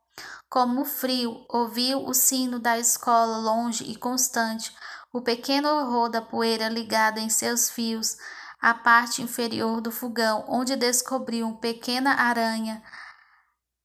como 0.52 0.82
o 0.82 0.84
frio. 0.84 1.46
Ouviu 1.48 2.06
o 2.06 2.12
sino 2.12 2.58
da 2.58 2.78
escola 2.78 3.38
longe 3.38 3.84
e 3.84 3.96
constante, 3.96 4.76
o 5.10 5.22
pequeno 5.22 5.66
horror 5.66 6.10
da 6.10 6.20
poeira 6.20 6.68
ligada 6.68 7.18
em 7.18 7.30
seus 7.30 7.70
fios 7.70 8.18
à 8.60 8.74
parte 8.74 9.22
inferior 9.22 9.80
do 9.80 9.90
fogão, 9.90 10.44
onde 10.46 10.76
descobriu 10.76 11.46
uma 11.46 11.56
pequena 11.56 12.12
aranha 12.20 12.82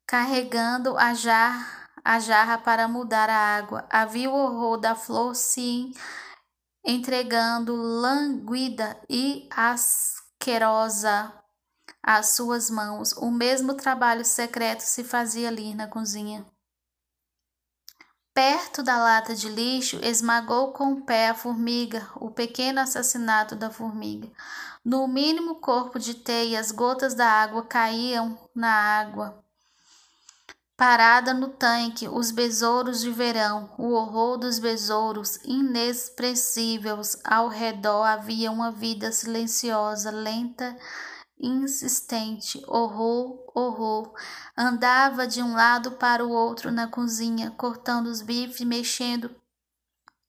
carregando 0.06 0.98
a 0.98 1.14
jarra, 1.14 1.90
a 2.04 2.20
jarra 2.20 2.58
para 2.58 2.86
mudar 2.86 3.30
a 3.30 3.58
água. 3.58 3.88
Havia 3.90 4.30
o 4.30 4.36
horror 4.36 4.78
da 4.78 4.94
flor 4.94 5.36
sim 5.36 5.94
entregando 6.86 7.74
languida 7.76 9.00
e 9.10 9.48
as 9.52 10.18
asquerosa 10.38 11.34
às 12.04 12.36
suas 12.36 12.70
mãos. 12.70 13.14
O 13.14 13.32
mesmo 13.32 13.74
trabalho 13.74 14.24
secreto 14.24 14.82
se 14.82 15.04
fazia 15.04 15.48
ali 15.48 15.74
na 15.74 15.88
cozinha. 15.88 16.46
Perto 18.38 18.84
da 18.84 19.00
lata 19.00 19.34
de 19.34 19.50
lixo, 19.50 20.00
esmagou 20.04 20.72
com 20.72 20.94
o 20.94 21.02
pé 21.02 21.30
a 21.30 21.34
formiga, 21.34 22.08
o 22.18 22.30
pequeno 22.30 22.80
assassinato 22.80 23.56
da 23.56 23.72
formiga. 23.72 24.30
No 24.86 25.08
mínimo 25.08 25.56
corpo 25.56 25.98
de 25.98 26.14
teia, 26.14 26.60
as 26.60 26.72
gotas 26.72 27.16
da 27.16 27.28
água 27.28 27.64
caíam 27.64 28.38
na 28.54 28.70
água. 28.70 29.44
Parada 30.78 31.34
no 31.34 31.48
tanque, 31.48 32.08
os 32.08 32.30
besouros 32.30 33.02
de 33.02 33.10
verão, 33.10 33.72
o 33.76 33.94
horror 33.94 34.38
dos 34.38 34.60
besouros 34.60 35.40
inexpressíveis 35.44 37.20
ao 37.24 37.48
redor 37.48 38.04
havia 38.04 38.52
uma 38.52 38.72
vida 38.72 39.12
silenciosa, 39.12 40.12
lenta, 40.12 40.78
insistente. 41.40 42.64
Horror, 42.68 43.44
horror. 43.54 44.14
Andava 44.56 45.28
de 45.28 45.42
um 45.42 45.54
lado 45.54 45.92
para 45.92 46.26
o 46.26 46.32
outro 46.32 46.72
na 46.72 46.88
cozinha, 46.88 47.52
cortando 47.52 48.08
os 48.08 48.22
bifes, 48.22 48.66
mexendo 48.66 49.36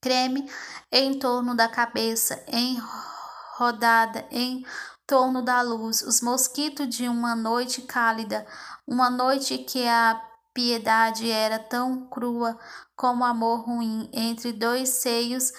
creme 0.01 0.51
em 0.93 1.19
torno 1.19 1.55
da 1.55 1.69
cabeça, 1.69 2.45
enrodada 2.49 4.27
em 4.31 4.65
torno 5.07 5.43
da 5.43 5.63
luz, 5.63 6.03
os 6.03 6.21
mosquitos 6.21 6.89
de 6.89 7.09
uma 7.09 7.35
noite 7.35 7.83
cálida, 7.83 8.47
uma 8.87 9.11
noite 9.11 9.59
que 9.59 9.89
a 9.89 10.23
piedade 10.55 11.31
era 11.31 11.59
tão 11.59 12.07
crua 12.09 12.59
como 12.95 13.25
amor 13.25 13.65
ruim, 13.67 14.09
entre 14.13 14.53
dois 14.53 14.91
seios 14.91 15.53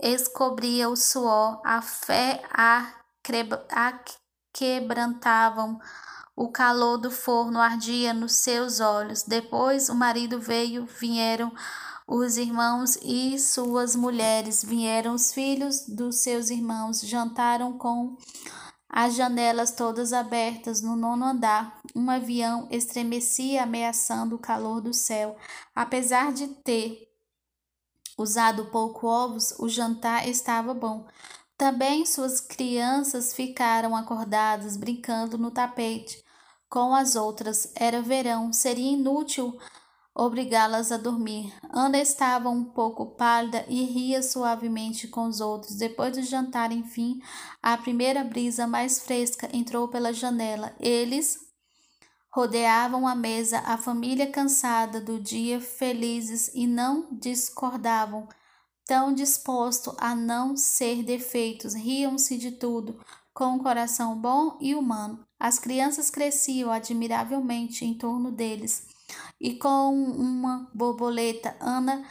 escobria 0.00 0.88
o 0.88 0.96
suor, 0.96 1.60
a 1.64 1.80
fé 1.80 2.42
a, 2.52 2.92
a 3.70 3.92
quebrantavam, 4.54 5.80
o 6.36 6.48
calor 6.48 6.96
do 6.96 7.10
forno 7.10 7.60
ardia 7.60 8.14
nos 8.14 8.32
seus 8.32 8.80
olhos. 8.80 9.24
Depois 9.24 9.88
o 9.88 9.94
marido 9.94 10.40
veio, 10.40 10.86
vieram 10.86 11.52
os 12.06 12.36
irmãos 12.36 12.96
e 13.02 13.38
suas 13.38 13.96
mulheres, 13.96 14.64
vieram 14.64 15.14
os 15.14 15.32
filhos 15.32 15.86
dos 15.88 16.16
seus 16.16 16.50
irmãos, 16.50 17.00
jantaram 17.00 17.76
com 17.76 18.16
as 18.88 19.14
janelas 19.14 19.72
todas 19.72 20.12
abertas 20.12 20.80
no 20.80 20.94
nono 20.94 21.24
andar. 21.24 21.80
Um 21.96 22.08
avião 22.08 22.68
estremecia 22.70 23.62
ameaçando 23.64 24.36
o 24.36 24.38
calor 24.38 24.80
do 24.80 24.92
céu. 24.92 25.36
Apesar 25.74 26.32
de 26.32 26.46
ter 26.46 27.08
usado 28.16 28.66
pouco 28.66 29.06
ovos, 29.06 29.52
o 29.58 29.68
jantar 29.68 30.28
estava 30.28 30.72
bom. 30.72 31.06
Também 31.56 32.04
suas 32.04 32.40
crianças 32.40 33.32
ficaram 33.32 33.94
acordadas, 33.94 34.76
brincando 34.76 35.38
no 35.38 35.50
tapete 35.50 36.22
com 36.68 36.94
as 36.94 37.14
outras. 37.14 37.72
Era 37.76 38.02
verão, 38.02 38.52
seria 38.52 38.92
inútil 38.92 39.56
obrigá-las 40.14 40.92
a 40.92 40.96
dormir. 40.96 41.52
Ana 41.70 41.98
estava 41.98 42.48
um 42.48 42.64
pouco 42.64 43.14
pálida 43.16 43.64
e 43.68 43.84
ria 43.84 44.22
suavemente 44.22 45.08
com 45.08 45.26
os 45.26 45.40
outros. 45.40 45.76
Depois 45.76 46.16
do 46.16 46.22
jantar, 46.22 46.70
enfim, 46.70 47.20
a 47.60 47.76
primeira 47.76 48.22
brisa 48.22 48.66
mais 48.66 49.00
fresca 49.00 49.48
entrou 49.52 49.88
pela 49.88 50.12
janela. 50.12 50.72
Eles 50.78 51.38
rodeavam 52.30 53.06
a 53.06 53.14
mesa, 53.14 53.58
a 53.60 53.76
família 53.76 54.30
cansada 54.30 55.00
do 55.00 55.20
dia, 55.20 55.60
felizes 55.60 56.50
e 56.54 56.66
não 56.66 57.08
discordavam, 57.12 58.28
tão 58.86 59.14
disposto 59.14 59.94
a 59.98 60.14
não 60.14 60.56
ser 60.56 61.02
defeitos, 61.02 61.74
riam-se 61.74 62.36
de 62.36 62.52
tudo, 62.52 63.00
com 63.32 63.46
um 63.54 63.58
coração 63.58 64.16
bom 64.16 64.56
e 64.60 64.74
humano. 64.74 65.26
As 65.38 65.58
crianças 65.58 66.10
cresciam 66.10 66.70
admiravelmente 66.70 67.84
em 67.84 67.94
torno 67.94 68.30
deles 68.30 68.86
e 69.40 69.54
com 69.56 69.92
uma 69.92 70.70
borboleta 70.74 71.56
Ana 71.60 72.04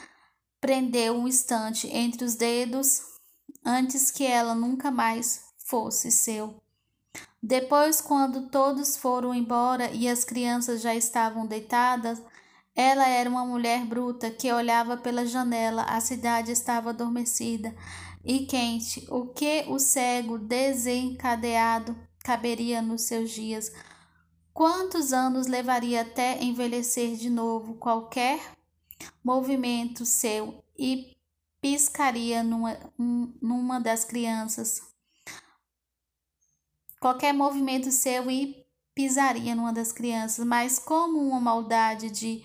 prendeu 0.59 1.15
um 1.15 1.27
instante 1.27 1.87
entre 1.87 2.23
os 2.23 2.35
dedos 2.35 3.01
antes 3.65 4.11
que 4.11 4.25
ela 4.25 4.53
nunca 4.53 4.91
mais 4.91 5.45
fosse 5.57 6.11
seu. 6.11 6.61
Depois, 7.41 7.99
quando 7.99 8.49
todos 8.49 8.95
foram 8.95 9.33
embora 9.33 9.91
e 9.91 10.07
as 10.07 10.23
crianças 10.23 10.81
já 10.81 10.95
estavam 10.95 11.45
deitadas, 11.45 12.21
ela 12.75 13.07
era 13.07 13.29
uma 13.29 13.45
mulher 13.45 13.85
bruta 13.85 14.31
que 14.31 14.51
olhava 14.51 14.97
pela 14.97 15.25
janela. 15.25 15.83
A 15.83 16.01
cidade 16.01 16.51
estava 16.51 16.89
adormecida 16.89 17.73
e 18.23 18.45
quente. 18.45 19.05
O 19.09 19.27
que 19.27 19.65
o 19.67 19.77
cego 19.77 20.39
desencadeado 20.39 21.95
caberia 22.19 22.81
nos 22.81 23.03
seus 23.03 23.29
dias? 23.29 23.71
Quantos 24.53 25.13
anos 25.13 25.47
levaria 25.47 26.01
até 26.01 26.41
envelhecer 26.43 27.15
de 27.15 27.29
novo 27.29 27.75
qualquer 27.75 28.39
movimento 29.23 30.05
seu 30.05 30.63
e 30.77 31.15
piscaria 31.61 32.43
numa, 32.43 32.77
numa 32.97 33.79
das 33.79 34.03
crianças? 34.03 34.81
Qualquer 36.99 37.33
movimento 37.33 37.91
seu 37.91 38.31
e 38.31 38.63
pisaria 38.95 39.55
numa 39.55 39.73
das 39.73 39.91
crianças, 39.91 40.45
mas 40.45 40.79
como 40.79 41.19
uma 41.19 41.39
maldade 41.39 42.09
de 42.09 42.43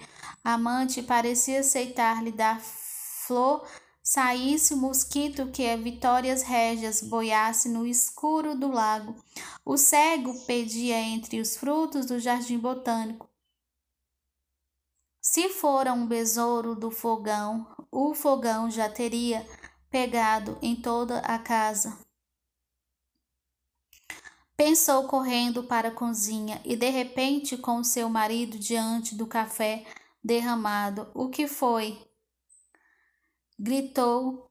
amante 0.54 1.02
parecia 1.02 1.60
aceitar-lhe 1.60 2.32
dar 2.32 2.60
flor 2.60 3.66
saísse 4.02 4.72
o 4.72 4.78
mosquito 4.78 5.50
que 5.50 5.68
a 5.68 5.76
Vitórias 5.76 6.42
Régias 6.42 7.02
boiasse 7.02 7.68
no 7.68 7.86
escuro 7.86 8.58
do 8.58 8.68
lago. 8.68 9.14
O 9.62 9.76
cego 9.76 10.32
pedia 10.46 10.98
entre 10.98 11.38
os 11.38 11.54
frutos 11.54 12.06
do 12.06 12.18
jardim 12.18 12.58
botânico. 12.58 13.28
Se 15.20 15.50
fora 15.50 15.92
um 15.92 16.06
besouro 16.06 16.74
do 16.74 16.90
fogão, 16.90 17.66
o 17.92 18.14
fogão 18.14 18.70
já 18.70 18.88
teria 18.88 19.46
pegado 19.90 20.56
em 20.62 20.74
toda 20.74 21.18
a 21.18 21.38
casa. 21.38 21.98
Pensou 24.56 25.04
correndo 25.04 25.64
para 25.64 25.88
a 25.88 25.94
cozinha 25.94 26.60
e 26.64 26.74
de 26.74 26.88
repente 26.88 27.58
com 27.58 27.84
seu 27.84 28.08
marido 28.08 28.58
diante 28.58 29.14
do 29.14 29.26
café 29.26 29.84
derramado. 30.28 31.10
O 31.14 31.30
que 31.30 31.48
foi? 31.48 31.98
gritou, 33.58 34.46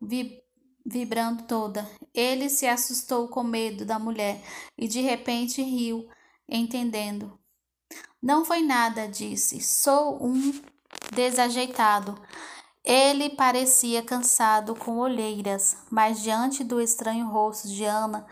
vibrando 0.86 1.44
toda. 1.44 1.90
Ele 2.14 2.50
se 2.50 2.68
assustou 2.68 3.30
com 3.30 3.44
medo 3.44 3.86
da 3.86 3.98
mulher 3.98 4.44
e 4.78 4.88
de 4.88 5.00
repente 5.02 5.62
riu, 5.62 6.10
entendendo. 6.50 7.40
Não 8.22 8.44
foi 8.44 8.62
nada, 8.62 9.08
disse. 9.08 9.62
Sou 9.62 10.22
um 10.22 10.60
desajeitado. 11.14 12.20
Ele 12.84 13.30
parecia 13.30 14.02
cansado 14.02 14.76
com 14.76 14.98
olheiras, 14.98 15.78
mas 15.92 16.22
diante 16.22 16.64
do 16.64 16.82
estranho 16.82 17.30
rosto 17.30 17.68
de 17.68 17.86
Ana, 17.86 18.26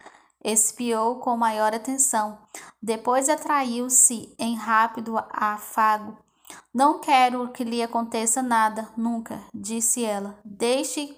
espiou 0.43 1.19
com 1.19 1.37
maior 1.37 1.73
atenção. 1.73 2.39
Depois 2.81 3.29
atraiu-se 3.29 4.35
em 4.39 4.55
rápido 4.55 5.17
afago 5.29 6.24
não 6.73 6.99
quero 6.99 7.49
que 7.49 7.63
lhe 7.63 7.81
aconteça 7.81 8.41
nada, 8.41 8.89
nunca, 8.97 9.41
disse 9.53 10.03
ela. 10.03 10.37
Deixe 10.43 11.17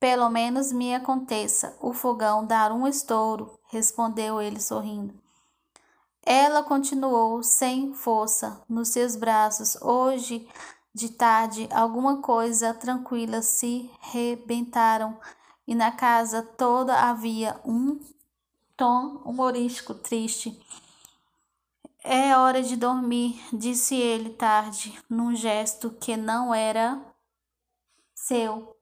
pelo 0.00 0.30
menos 0.30 0.72
me 0.72 0.94
aconteça 0.94 1.76
o 1.80 1.92
fogão 1.92 2.46
dar 2.46 2.72
um 2.72 2.88
estouro, 2.88 3.58
respondeu 3.68 4.40
ele 4.40 4.58
sorrindo. 4.58 5.14
Ela 6.24 6.62
continuou 6.62 7.42
sem 7.42 7.92
força 7.92 8.62
nos 8.68 8.88
seus 8.88 9.14
braços. 9.16 9.76
Hoje 9.82 10.48
de 10.94 11.10
tarde, 11.10 11.68
alguma 11.70 12.20
coisa 12.20 12.74
tranquila 12.74 13.42
se 13.42 13.90
rebentaram 14.00 15.18
e 15.66 15.74
na 15.74 15.92
casa 15.92 16.42
toda 16.42 17.08
havia 17.08 17.60
um 17.64 18.00
tom 18.76 19.20
humorístico 19.24 19.94
triste. 19.94 20.58
É 22.02 22.34
hora 22.34 22.62
de 22.62 22.76
dormir, 22.76 23.38
disse 23.52 23.94
ele 23.94 24.30
tarde, 24.30 24.98
num 25.08 25.34
gesto 25.34 25.90
que 25.90 26.16
não 26.16 26.54
era 26.54 26.98
seu, 28.14 28.74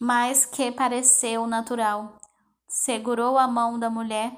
mas 0.00 0.44
que 0.44 0.72
pareceu 0.72 1.46
natural. 1.46 2.18
Segurou 2.66 3.38
a 3.38 3.46
mão 3.46 3.78
da 3.78 3.88
mulher, 3.88 4.36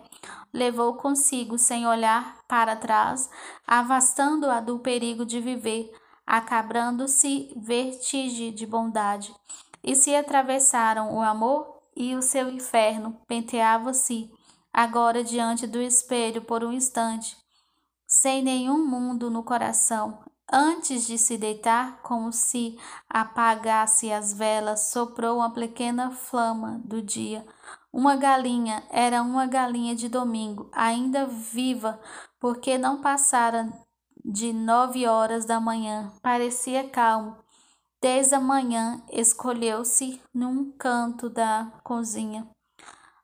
levou 0.53 0.95
consigo 0.97 1.57
sem 1.57 1.87
olhar 1.87 2.37
para 2.47 2.77
trás, 2.77 3.31
afastando-a 3.67 4.61
do 4.61 4.79
perigo 4.79 5.25
de 5.25 5.41
viver, 5.41 5.91
acabrando-se 6.27 7.51
vertigem 7.57 8.53
de 8.53 8.67
bondade. 8.67 9.35
E 9.83 9.97
se 9.97 10.15
atravessaram 10.15 11.17
o 11.17 11.23
amor 11.23 11.81
e 11.97 12.15
o 12.15 12.21
seu 12.21 12.51
inferno, 12.51 13.19
penteava-se 13.27 14.31
agora 14.71 15.25
diante 15.25 15.67
do 15.67 15.81
espelho 15.81 16.43
por 16.43 16.63
um 16.63 16.73
instante 16.73 17.42
sem 18.13 18.43
nenhum 18.43 18.87
mundo 18.87 19.31
no 19.31 19.43
coração. 19.43 20.19
Antes 20.53 21.07
de 21.07 21.17
se 21.17 21.39
deitar, 21.39 22.03
como 22.03 22.31
se 22.31 22.79
apagasse 23.09 24.13
as 24.13 24.35
velas, 24.35 24.91
soprou 24.91 25.39
uma 25.39 25.51
pequena 25.51 26.11
flama 26.11 26.79
do 26.85 27.01
dia. 27.01 27.43
Uma 27.91 28.15
galinha, 28.15 28.83
era 28.91 29.23
uma 29.23 29.47
galinha 29.47 29.97
de 29.97 30.11
domingo, 30.11 30.69
ainda 30.75 31.27
viva, 31.27 31.99
porque 32.39 32.77
não 32.77 33.01
passara 33.01 33.73
de 34.23 34.53
nove 34.53 35.07
horas 35.07 35.47
da 35.47 35.59
manhã. 35.59 36.13
Parecia 36.21 36.87
calmo. 36.87 37.39
Desde 37.99 38.35
a 38.35 38.41
manhã, 38.41 39.03
escolheu-se 39.11 40.21
num 40.35 40.71
canto 40.73 41.31
da 41.31 41.73
cozinha. 41.83 42.47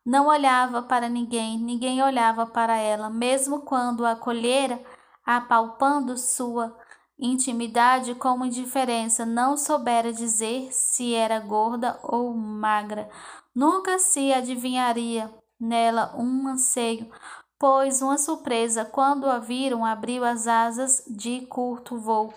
Não 0.08 0.28
olhava 0.28 0.80
para 0.80 1.06
ninguém, 1.06 1.58
ninguém 1.58 2.02
olhava 2.02 2.46
para 2.46 2.78
ela, 2.78 3.10
mesmo 3.10 3.60
quando 3.60 4.06
a 4.06 4.16
colhera, 4.16 4.82
apalpando 5.22 6.16
sua 6.16 6.74
intimidade 7.18 8.14
como 8.14 8.46
indiferença, 8.46 9.26
não 9.26 9.54
soubera 9.54 10.10
dizer 10.10 10.72
se 10.72 11.12
era 11.14 11.38
gorda 11.38 12.00
ou 12.02 12.32
magra. 12.32 13.10
Nunca 13.54 13.98
se 13.98 14.32
adivinharia 14.32 15.30
nela 15.60 16.14
um 16.16 16.48
anseio, 16.48 17.10
pois 17.58 18.00
uma 18.00 18.16
surpresa 18.16 18.86
quando 18.86 19.28
a 19.28 19.38
viram 19.38 19.84
abriu 19.84 20.24
as 20.24 20.46
asas 20.46 21.04
de 21.06 21.42
curto 21.42 21.98
voo 21.98 22.32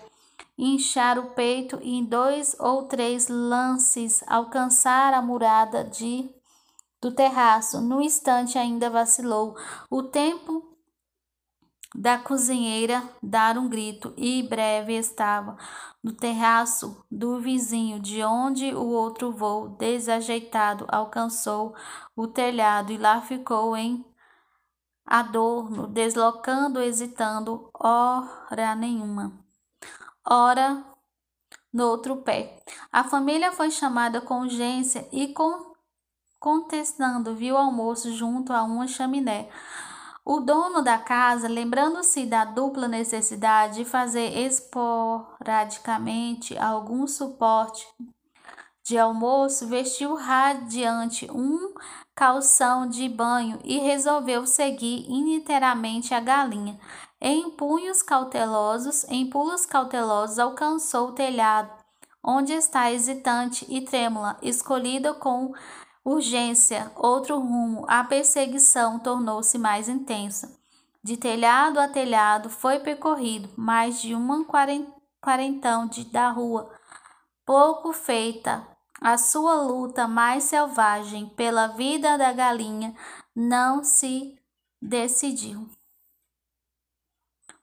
inchar 0.58 1.18
o 1.18 1.30
peito 1.30 1.78
e 1.80 1.96
em 1.96 2.04
dois 2.04 2.54
ou 2.60 2.82
três 2.82 3.28
lances 3.28 4.22
alcançar 4.26 5.14
a 5.14 5.22
murada 5.22 5.82
de 5.82 6.28
do 7.02 7.10
terraço. 7.10 7.80
No 7.80 8.00
instante 8.00 8.56
ainda 8.56 8.88
vacilou. 8.88 9.54
O 9.90 10.04
tempo 10.04 10.72
da 11.94 12.16
cozinheira 12.16 13.02
dar 13.22 13.58
um 13.58 13.68
grito 13.68 14.14
e 14.16 14.42
breve 14.42 14.94
estava 14.94 15.58
no 16.02 16.14
terraço 16.14 17.04
do 17.10 17.38
vizinho, 17.38 18.00
de 18.00 18.24
onde 18.24 18.74
o 18.74 18.86
outro 18.86 19.30
voo 19.30 19.68
desajeitado 19.76 20.86
alcançou 20.88 21.74
o 22.16 22.26
telhado 22.26 22.92
e 22.92 22.96
lá 22.96 23.20
ficou 23.20 23.76
em 23.76 24.04
adorno, 25.04 25.86
deslocando, 25.86 26.80
hesitando, 26.80 27.68
hora 27.74 28.74
nenhuma. 28.74 29.38
Ora 30.24 30.84
no 31.72 31.86
outro 31.86 32.16
pé. 32.18 32.62
A 32.90 33.04
família 33.04 33.52
foi 33.52 33.70
chamada 33.70 34.20
com 34.20 34.40
urgência 34.40 35.08
e 35.12 35.28
com, 35.28 35.71
contestando 36.42 37.34
viu 37.36 37.54
o 37.54 37.58
almoço 37.58 38.12
junto 38.12 38.52
a 38.52 38.64
uma 38.64 38.88
chaminé. 38.88 39.48
O 40.24 40.40
dono 40.40 40.82
da 40.82 40.98
casa, 40.98 41.46
lembrando-se 41.46 42.26
da 42.26 42.44
dupla 42.44 42.88
necessidade 42.88 43.76
de 43.76 43.84
fazer 43.84 44.36
esporadicamente 44.36 46.58
algum 46.58 47.06
suporte 47.06 47.86
de 48.82 48.98
almoço, 48.98 49.68
vestiu 49.68 50.16
radiante 50.16 51.30
um 51.30 51.72
calção 52.12 52.88
de 52.88 53.08
banho 53.08 53.60
e 53.62 53.78
resolveu 53.78 54.44
seguir 54.44 55.06
inteiramente 55.08 56.12
a 56.12 56.18
galinha. 56.18 56.76
Em 57.20 57.50
punhos 57.50 58.02
cautelosos, 58.02 59.04
em 59.04 59.30
pulos 59.30 59.64
cautelosos, 59.64 60.40
alcançou 60.40 61.10
o 61.10 61.12
telhado, 61.12 61.70
onde 62.20 62.52
está 62.52 62.90
hesitante 62.90 63.64
e 63.68 63.82
trêmula, 63.82 64.36
escolhida 64.42 65.14
com 65.14 65.54
urgência, 66.04 66.90
outro 66.96 67.38
rumo, 67.38 67.84
a 67.88 68.02
perseguição 68.04 68.98
tornou-se 68.98 69.56
mais 69.58 69.88
intensa. 69.88 70.58
De 71.02 71.16
telhado 71.16 71.78
a 71.80 71.88
telhado 71.88 72.48
foi 72.48 72.78
percorrido 72.78 73.48
mais 73.56 74.00
de 74.00 74.14
uma 74.14 74.44
quarentão 75.20 75.86
de, 75.86 76.04
da 76.04 76.30
rua, 76.30 76.70
pouco 77.44 77.92
feita. 77.92 78.66
A 79.00 79.18
sua 79.18 79.54
luta 79.54 80.06
mais 80.06 80.44
selvagem 80.44 81.28
pela 81.30 81.66
vida 81.68 82.16
da 82.16 82.32
galinha 82.32 82.94
não 83.34 83.82
se 83.82 84.38
decidiu. 84.80 85.68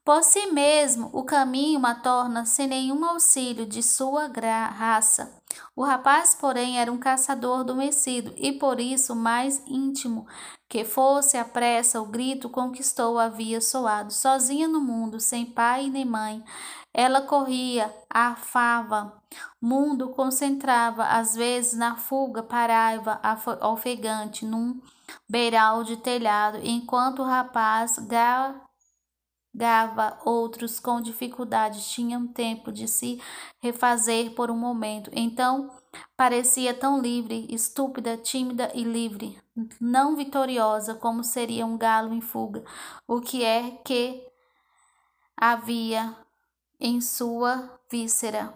Por 0.04 0.24
si 0.24 0.48
mesmo, 0.48 1.10
o 1.14 1.24
caminho 1.24 1.86
a 1.86 1.94
torna 1.94 2.46
sem 2.46 2.68
nenhum 2.68 3.06
auxílio 3.06 3.66
de 3.66 3.84
sua 3.84 4.28
raça. 4.68 5.38
O 5.76 5.84
rapaz, 5.84 6.34
porém, 6.34 6.80
era 6.80 6.92
um 6.92 6.98
caçador 6.98 7.60
adormecido 7.60 8.34
e 8.38 8.54
por 8.54 8.80
isso 8.80 9.16
mais 9.16 9.62
íntimo 9.68 10.26
que 10.68 10.86
fosse 10.86 11.38
a 11.38 11.46
pressa, 11.46 12.02
o 12.02 12.06
grito 12.06 12.50
conquistou 12.50 13.20
havia 13.20 13.60
soado. 13.60 14.14
Sozinha 14.14 14.68
no 14.68 14.80
mundo, 14.80 15.20
sem 15.20 15.46
pai 15.46 15.90
nem 15.90 16.06
mãe, 16.06 16.44
ela 16.94 17.22
corria, 17.22 17.94
arfava, 18.10 19.22
mundo 19.62 20.10
concentrava, 20.10 21.06
às 21.06 21.36
vezes 21.36 21.78
na 21.78 21.96
fuga, 21.96 22.44
parava 22.44 23.20
ofegante 23.62 24.46
num 24.46 24.80
beiral 25.28 25.84
de 25.84 25.98
telhado, 25.98 26.60
enquanto 26.64 27.20
o 27.20 27.26
rapaz 27.26 27.98
Gava, 29.60 30.18
outros 30.24 30.80
com 30.80 31.02
dificuldades 31.02 31.92
tinham 31.92 32.26
tempo 32.26 32.72
de 32.72 32.88
se 32.88 33.22
refazer 33.60 34.34
por 34.34 34.50
um 34.50 34.56
momento. 34.56 35.12
Então 35.14 35.70
parecia 36.16 36.74
tão 36.74 37.02
livre, 37.02 37.46
estúpida, 37.50 38.16
tímida 38.16 38.72
e 38.74 38.86
livre, 38.86 39.38
não 39.82 40.16
vitoriosa 40.16 40.96
como 40.96 41.26
seria 41.26 41.66
um 41.66 41.78
galo 41.78 42.14
em 42.14 42.22
fuga. 42.22 42.64
O 43.06 43.20
que 43.20 43.44
é 43.44 43.72
que 43.84 44.26
havia 45.36 46.16
em 46.80 47.02
sua 47.02 47.82
víscera? 47.92 48.54